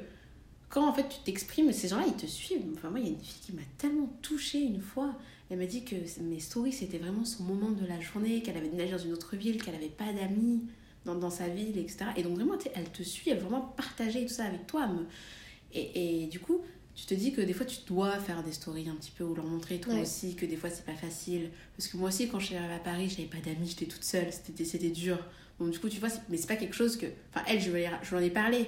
[0.69, 3.09] quand en fait tu t'exprimes ces gens là ils te suivent enfin moi il y
[3.09, 5.13] a une fille qui m'a tellement touchée une fois
[5.51, 8.69] elle m'a dit que mes stories c'était vraiment son moment de la journée qu'elle avait
[8.69, 10.63] déménagé dans une autre ville qu'elle avait pas d'amis
[11.07, 12.05] dans, dans, sa ville, etc.
[12.15, 14.87] Et donc vraiment, elle te suit, elle veut vraiment partager tout ça avec toi.
[15.73, 16.61] Et, et, du coup,
[16.95, 19.33] tu te dis que des fois, tu dois faire des stories un petit peu ou
[19.33, 21.49] leur montrer toi aussi que des fois, c'est pas facile.
[21.75, 24.03] Parce que moi aussi, quand je suis arrivée à Paris, j'avais pas d'amis, j'étais toute
[24.03, 25.17] seule, c'était dur.
[25.59, 27.05] Donc du coup, tu vois, mais c'est pas quelque chose que...
[27.33, 28.67] Enfin, elle, je, je lui en ai parlé,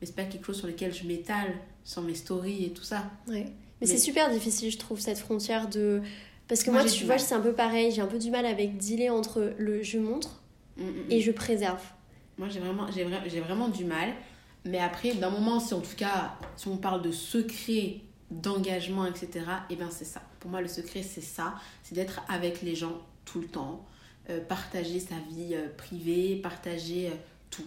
[0.00, 1.52] mais c'est pas quelque chose sur lequel je m'étale
[1.84, 3.10] sans mes stories et tout ça.
[3.26, 3.44] Ouais.
[3.44, 3.86] Mais, mais...
[3.86, 6.00] c'est super difficile, je trouve, cette frontière de...
[6.48, 8.76] Parce que moi, tu vois, c'est un peu pareil, j'ai un peu du mal avec
[8.76, 10.39] dealer entre le je montre
[10.80, 11.22] Mm, mm, et mm.
[11.22, 11.82] je préserve.
[12.38, 14.10] Moi, j'ai vraiment, j'ai, vraiment du mal.
[14.64, 17.96] Mais après, d'un moment, si en tout cas, si on parle de secret,
[18.30, 20.22] d'engagement, etc., et eh bien c'est ça.
[20.40, 21.54] Pour moi, le secret, c'est ça.
[21.82, 23.84] C'est d'être avec les gens tout le temps.
[24.28, 27.14] Euh, partager sa vie euh, privée, partager euh,
[27.50, 27.66] tout.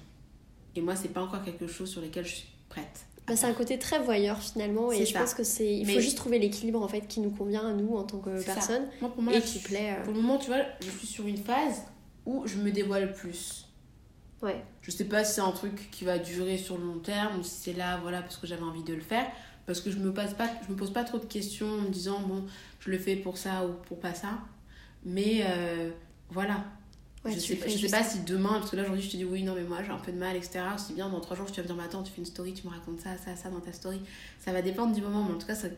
[0.75, 3.05] Et moi, c'est pas encore quelque chose sur lequel je suis prête.
[3.27, 6.17] Bah, c'est un côté très voyeur finalement et je pense que c'est il faut juste
[6.17, 8.83] trouver l'équilibre en fait qui nous convient à nous en tant que personne
[9.31, 9.97] et qui plaît.
[10.03, 11.83] Pour le moment, tu vois, je suis sur une phase
[12.25, 13.67] où je me dévoile plus.
[14.41, 14.63] Ouais.
[14.81, 17.43] Je sais pas si c'est un truc qui va durer sur le long terme ou
[17.43, 19.25] si c'est là, voilà, parce que j'avais envie de le faire.
[19.65, 21.89] Parce que je me, passe pas, je me pose pas trop de questions en me
[21.89, 22.45] disant, bon,
[22.81, 24.39] je le fais pour ça ou pour pas ça.
[25.05, 25.91] Mais euh,
[26.29, 26.65] voilà.
[27.25, 29.23] je sais, pas, je sais pas si demain, parce que là aujourd'hui je te dis
[29.23, 30.59] oui, non, mais moi j'ai un peu de mal, etc.
[30.75, 32.53] Aussi bien dans trois jours, tu vas me dire, mais attends, tu fais une story,
[32.53, 34.01] tu me racontes ça, ça, ça dans ta story.
[34.39, 35.69] Ça va dépendre du moment, mais en tout cas, ça,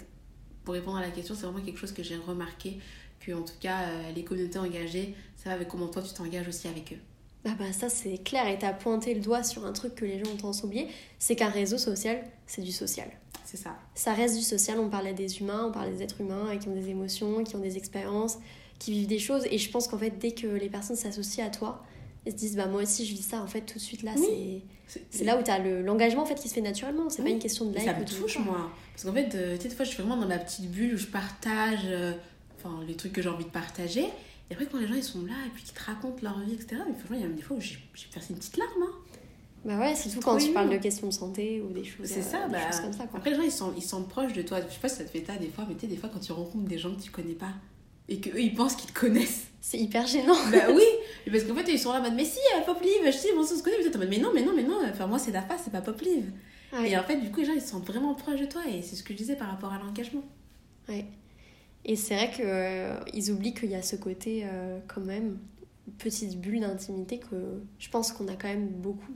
[0.64, 2.80] pour répondre à la question, c'est vraiment quelque chose que j'ai remarqué
[3.20, 6.48] que en tout cas euh, les communautés engagées, ça va avec comment toi tu t'engages
[6.48, 6.98] aussi avec eux?
[7.44, 10.18] Bah, bah ça c'est clair et t'as pointé le doigt sur un truc que les
[10.18, 10.88] gens ont tendance à oublier,
[11.20, 13.08] c'est qu'un réseau social, c'est du social.
[13.44, 13.78] C'est ça.
[13.94, 16.74] Ça reste du social, on parlait des humains, on parlait des êtres humains qui ont
[16.74, 18.40] des émotions, qui ont des expériences,
[18.80, 21.52] qui vivent des choses et je pense qu'en fait dès que les personnes s'associent à
[21.52, 21.86] toi,
[22.26, 24.14] elles se disent bah moi aussi je vis ça en fait tout de suite là
[24.18, 24.62] c'est
[25.12, 27.40] c'est là où tu as l'engagement en fait qui se fait naturellement c'est pas une
[27.40, 29.86] question de like ça me touche moi parce qu'en fait euh, tu sais des fois
[29.86, 32.14] je suis vraiment dans ma petite bulle où je partage euh,
[32.88, 34.06] les trucs que j'ai envie de partager.
[34.50, 36.54] Et après, quand les gens ils sont là et puis qu'ils te racontent leur vie,
[36.54, 37.80] etc., mais franchement, il y a même des fois où j'ai
[38.14, 38.84] versé une petite larme.
[38.84, 38.94] Hein.
[39.66, 42.44] Bah ouais, surtout quand tu parles de questions de santé ou des choses, c'est ça,
[42.46, 43.08] euh, bah, comme ça.
[43.12, 44.60] Après, les gens ils sont, ils sont proches de toi.
[44.62, 46.10] Je sais pas si ça te fait ça des fois, mais tu sais, des fois
[46.14, 47.52] quand tu rencontres des gens que tu connais pas
[48.08, 49.48] et qu'eux ils pensent qu'ils te connaissent.
[49.62, 50.36] C'est hyper gênant.
[50.52, 50.84] bah oui,
[51.32, 53.34] parce qu'en fait ils sont là en mode mais si, euh, Pop Live, je sais,
[53.34, 55.42] bon, on se connaît, mais mais non, mais non, mais non, enfin moi c'est la
[55.42, 56.32] face, c'est pas Pop Live.
[56.86, 58.96] Et en fait, du coup, les gens ils sont vraiment proches de toi et c'est
[58.96, 60.24] ce que je disais par rapport à l'engagement.
[60.90, 61.06] Ouais.
[61.86, 65.38] Et c'est vrai qu'ils euh, ils oublient qu'il y a ce côté, euh, quand même,
[66.00, 69.14] petite bulle d'intimité que je pense qu'on a quand même beaucoup.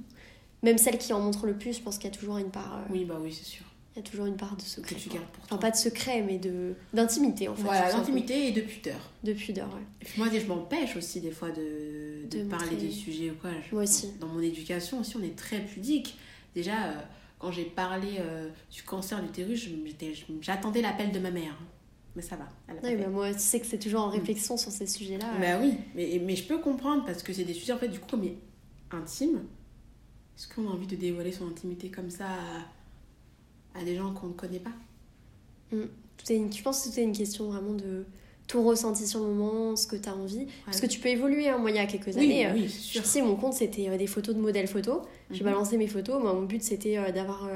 [0.62, 2.78] Même celles qui en montrent le plus, je pense qu'il y a toujours une part.
[2.78, 3.66] Euh, oui, bah oui, c'est sûr.
[3.96, 4.96] Il y a toujours une part de secret.
[4.96, 5.58] Que tu gardes pour toi.
[5.58, 7.64] Enfin, pas de secret, mais de d'intimité en fait.
[7.64, 9.00] Voilà, d'intimité et de pudeur.
[9.24, 9.82] De pudeur, ouais.
[10.02, 13.50] Et puis moi, je m'empêche aussi des fois de, de, parler de sujets ou quoi.
[13.72, 14.12] moi aussi.
[14.20, 16.20] Dans, mon éducation aussi, on est très pudique.
[16.54, 16.94] Déjà,
[17.40, 18.20] quand j'ai parlé
[18.72, 19.68] du cancer d'utérus,
[20.42, 21.58] j'attendais l'appel de ma mère
[22.16, 23.10] mais ça va.
[23.10, 24.20] moi, tu sais que c'est toujours en mm.
[24.20, 25.28] réflexion sur ces sujets-là.
[25.40, 28.00] Bah oui, mais, mais je peux comprendre parce que c'est des sujets, en fait, du
[28.00, 28.26] coup, comme
[28.92, 29.42] intimes.
[30.38, 32.28] Est-ce qu'on a envie de dévoiler son intimité comme ça
[33.76, 34.74] à, des gens qu'on ne connaît pas?
[35.72, 35.84] Mm.
[36.28, 38.06] Je pense que c'est une question vraiment de
[38.48, 40.48] ton ressenti sur le moment, ce que tu as envie.
[40.66, 41.48] Parce que tu peux évoluer.
[41.48, 41.60] Hein.
[41.60, 44.42] Moi, il y a quelques années, euh, je sais, mon compte, c'était des photos de
[44.42, 45.04] modèles photos.
[45.30, 45.52] J'ai mhm.
[45.52, 46.22] balancé mes photos.
[46.22, 47.48] Moi, mon but, c'était d'avoir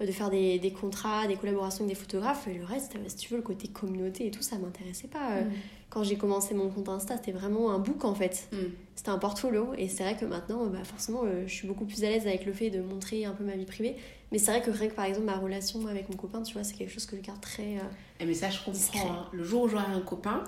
[0.00, 2.48] de faire des, des, contrats, des collaborations avec des photographes.
[2.48, 5.40] Et le reste, si tu veux, le côté communauté et tout, ça m'intéressait pas.
[5.40, 5.52] Mm.
[5.88, 8.48] Quand j'ai commencé mon compte Insta, c'était vraiment un book en fait.
[8.52, 8.56] Mm.
[8.96, 9.72] C'était un portfolio.
[9.78, 12.44] Et c'est vrai que maintenant, bah, forcément, euh, je suis beaucoup plus à l'aise avec
[12.44, 13.94] le fait de montrer un peu ma vie privée.
[14.32, 16.64] Mais c'est vrai que rien que par exemple ma relation avec mon copain, tu vois,
[16.64, 17.76] c'est quelque chose que je garde très.
[17.76, 17.82] Euh,
[18.18, 19.12] eh, mais ça, je comprends.
[19.12, 19.28] Hein.
[19.32, 20.42] Le jour où j'aurai un copain.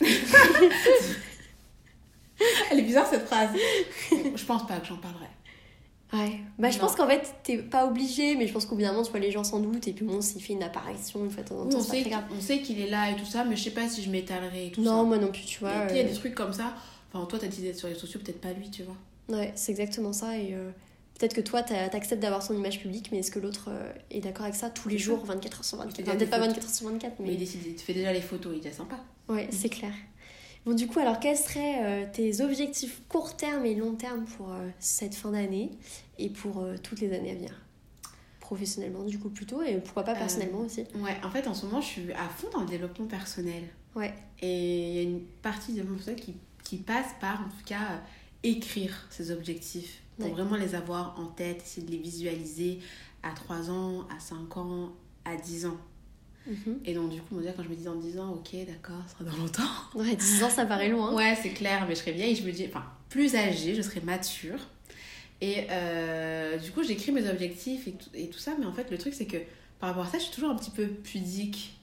[2.70, 3.50] Elle est bizarre cette phrase.
[4.10, 5.28] je pense pas que j'en parlerai.
[6.12, 6.40] Ouais.
[6.58, 9.02] Bah, je pense qu'en fait, t'es pas obligé, mais je pense qu'au bout d'un moment,
[9.02, 9.88] vois, les gens s'en doutent.
[9.88, 12.04] Et puis bon, s'il fait une apparition une fois de temps en temps, on, sait
[12.36, 14.66] on sait qu'il est là et tout ça, mais je sais pas si je m'étalerai
[14.66, 14.96] et tout non, ça.
[14.96, 15.84] Non, moi non plus, tu vois.
[15.84, 16.74] Et puis il y a des trucs comme ça.
[17.12, 18.96] Enfin, toi, t'as dit d'être sur les sociaux, peut-être pas lui, tu vois.
[19.28, 20.36] Ouais, c'est exactement ça.
[20.36, 20.70] Et euh,
[21.18, 24.44] peut-être que toi, t'acceptes d'avoir son image publique, mais est-ce que l'autre euh, est d'accord
[24.44, 27.14] avec ça tous les jours, 24 h sur 24 Peut-être pas 24 h sur 24,
[27.20, 27.26] mais.
[27.28, 28.96] Mais il décide, tu fais déjà les photos, il est sympa.
[29.28, 29.92] Ouais, c'est clair.
[30.64, 34.52] Bon, du coup, alors quels seraient euh, tes objectifs court terme et long terme pour
[34.52, 35.70] euh, cette fin d'année
[36.18, 37.60] et pour euh, toutes les années à venir?
[38.38, 40.84] Professionnellement, du coup, plutôt, et pourquoi pas personnellement aussi?
[40.96, 43.64] Ouais, en fait, en ce moment, je suis à fond dans le développement personnel.
[43.96, 44.14] Ouais.
[44.40, 47.64] Et il y a une partie de mon personnel qui, qui passe par, en tout
[47.64, 48.00] cas,
[48.42, 52.78] écrire ses objectifs pour vraiment les avoir en tête, essayer de les visualiser
[53.22, 54.92] à 3 ans, à 5 ans,
[55.24, 55.78] à 10 ans.
[56.46, 56.80] Mhm.
[56.84, 59.24] Et donc, du coup, quand je me dis dans 10 ans, ok, d'accord, ça sera
[59.30, 59.62] dans longtemps.
[59.94, 61.14] Ouais, 10 ans, ça paraît loin.
[61.14, 62.34] ouais, c'est clair, mais je serai vieille.
[62.34, 64.58] Je me dis, enfin, plus âgée, je serai mature.
[65.40, 68.52] Et euh, du coup, j'écris mes objectifs et tout, et tout, ça.
[68.58, 69.38] Mais en fait, le truc, c'est que
[69.80, 71.78] par rapport à ça, je suis toujours un petit peu pudique.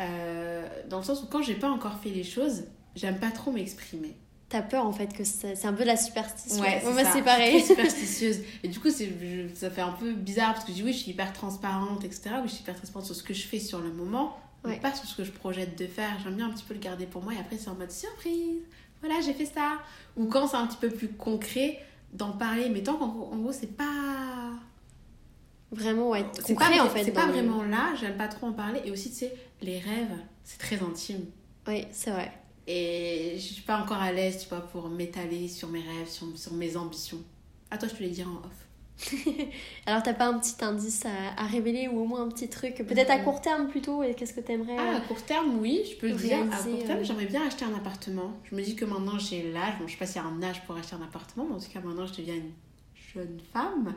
[0.00, 2.64] Euh, dans le sens où quand j'ai pas encore fait les choses,
[2.94, 4.14] j'aime pas trop m'exprimer
[4.48, 6.62] t'as peur en fait que c'est un peu la superstition.
[6.62, 6.82] Ouais,
[7.12, 7.60] c'est pareil.
[7.64, 8.40] superstitieuse.
[8.62, 11.10] Et du coup, ça fait un peu bizarre parce que je dis oui, je suis
[11.10, 12.30] hyper transparente, etc.
[12.36, 14.94] Oui, je suis hyper transparente sur ce que je fais sur le moment, mais pas
[14.94, 16.18] sur ce que je projette de faire.
[16.22, 18.62] J'aime bien un petit peu le garder pour moi et après, c'est en mode surprise.
[19.00, 19.78] Voilà, j'ai fait ça.
[20.16, 21.80] Ou quand c'est un petit peu plus concret,
[22.12, 24.52] d'en parler, mais tant qu'en gros, c'est pas.
[25.70, 27.04] Vraiment, ouais, c'est pas, en fait.
[27.04, 28.80] C'est pas vraiment là, j'aime pas trop en parler.
[28.84, 31.26] Et aussi, tu sais, les rêves, c'est très intime.
[31.66, 32.32] Oui, c'est vrai.
[32.70, 36.26] Et je suis pas encore à l'aise, tu vois, pour m'étaler sur mes rêves, sur,
[36.36, 37.18] sur mes ambitions.
[37.70, 38.68] À toi, je te les dire en off.
[39.86, 42.74] Alors, t'as pas un petit indice à, à, révéler ou au moins un petit truc
[42.86, 45.96] Peut-être à court terme plutôt Et qu'est-ce que t'aimerais Ah, à court terme, oui, je
[45.96, 46.38] peux le dire.
[46.42, 48.32] À court terme, euh, j'aimerais bien acheter un appartement.
[48.44, 50.42] Je me dis que maintenant j'ai l'âge, bon, je sais pas s'il y a un
[50.42, 52.52] âge pour acheter un appartement, mais en tout cas, maintenant je deviens une
[53.14, 53.94] jeune femme.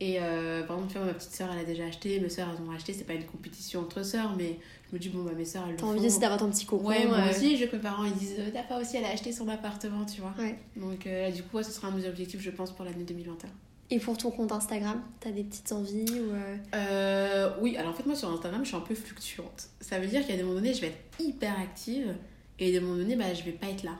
[0.00, 2.48] Et euh, par exemple, tu vois, ma petite soeur, elle a déjà acheté, mes soeurs,
[2.52, 2.92] elles ont acheté.
[2.92, 4.58] C'est pas une compétition entre soeurs, mais
[4.92, 6.88] je me dis, bon, bah, mes soeurs, elles T'as envie aussi d'avoir ton petit cocon.
[6.88, 7.30] Ouais, moi euh.
[7.30, 9.48] aussi, je que mes parents, ils disent, euh, t'as pas aussi, elle a acheté son
[9.48, 10.34] appartement, tu vois.
[10.38, 10.58] Ouais.
[10.76, 13.48] Donc, euh, du coup, ce sera un de mes objectifs, je pense, pour l'année 2021.
[13.88, 16.34] Et pour ton compte Instagram, t'as des petites envies ou
[16.74, 17.50] euh...
[17.60, 19.68] Oui, alors en fait, moi sur Instagram, je suis un peu fluctuante.
[19.82, 22.14] Ça veut dire qu'à des moments donnés, je vais être hyper active
[22.58, 23.98] et à des moments donnés, bah, je vais pas être là.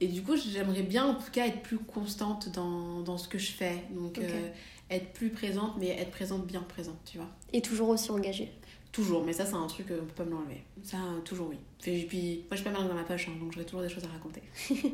[0.00, 3.36] Et du coup, j'aimerais bien en tout cas être plus constante dans, dans ce que
[3.36, 3.84] je fais.
[3.90, 4.18] Donc,
[4.90, 7.28] être plus présente, mais être présente bien présente, tu vois.
[7.52, 8.52] Et toujours aussi engagée.
[8.92, 10.64] Toujours, mais ça, c'est un truc, on peut pas me l'enlever.
[10.82, 11.58] Ça, toujours oui.
[11.86, 14.02] Et puis, moi, j'ai pas mal dans la poche, hein, donc j'aurai toujours des choses
[14.02, 14.42] à raconter.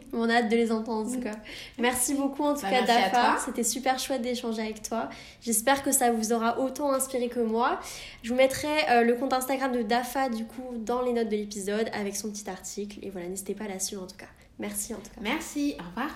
[0.13, 1.37] on a hâte de les entendre, en tout cas.
[1.79, 3.39] Merci beaucoup, en tout bah, cas, Dafa.
[3.43, 5.09] C'était super chouette d'échanger avec toi.
[5.41, 7.81] J'espère que ça vous aura autant inspiré que moi.
[8.23, 11.37] Je vous mettrai euh, le compte Instagram de Dafa, du coup, dans les notes de
[11.37, 12.99] l'épisode, avec son petit article.
[13.01, 14.27] Et voilà, n'hésitez pas à la suivre, en tout cas.
[14.59, 15.21] Merci, en tout cas.
[15.23, 16.11] Merci, au revoir.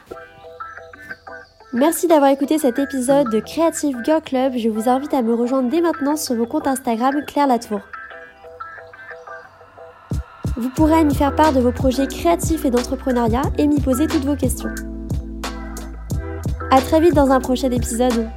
[1.72, 4.54] Merci d'avoir écouté cet épisode de Creative Girl Club.
[4.56, 7.80] Je vous invite à me rejoindre dès maintenant sur mon compte Instagram Claire Latour.
[10.56, 14.24] Vous pourrez m'y faire part de vos projets créatifs et d'entrepreneuriat et m'y poser toutes
[14.24, 14.74] vos questions.
[16.72, 18.28] A très vite dans un prochain épisode.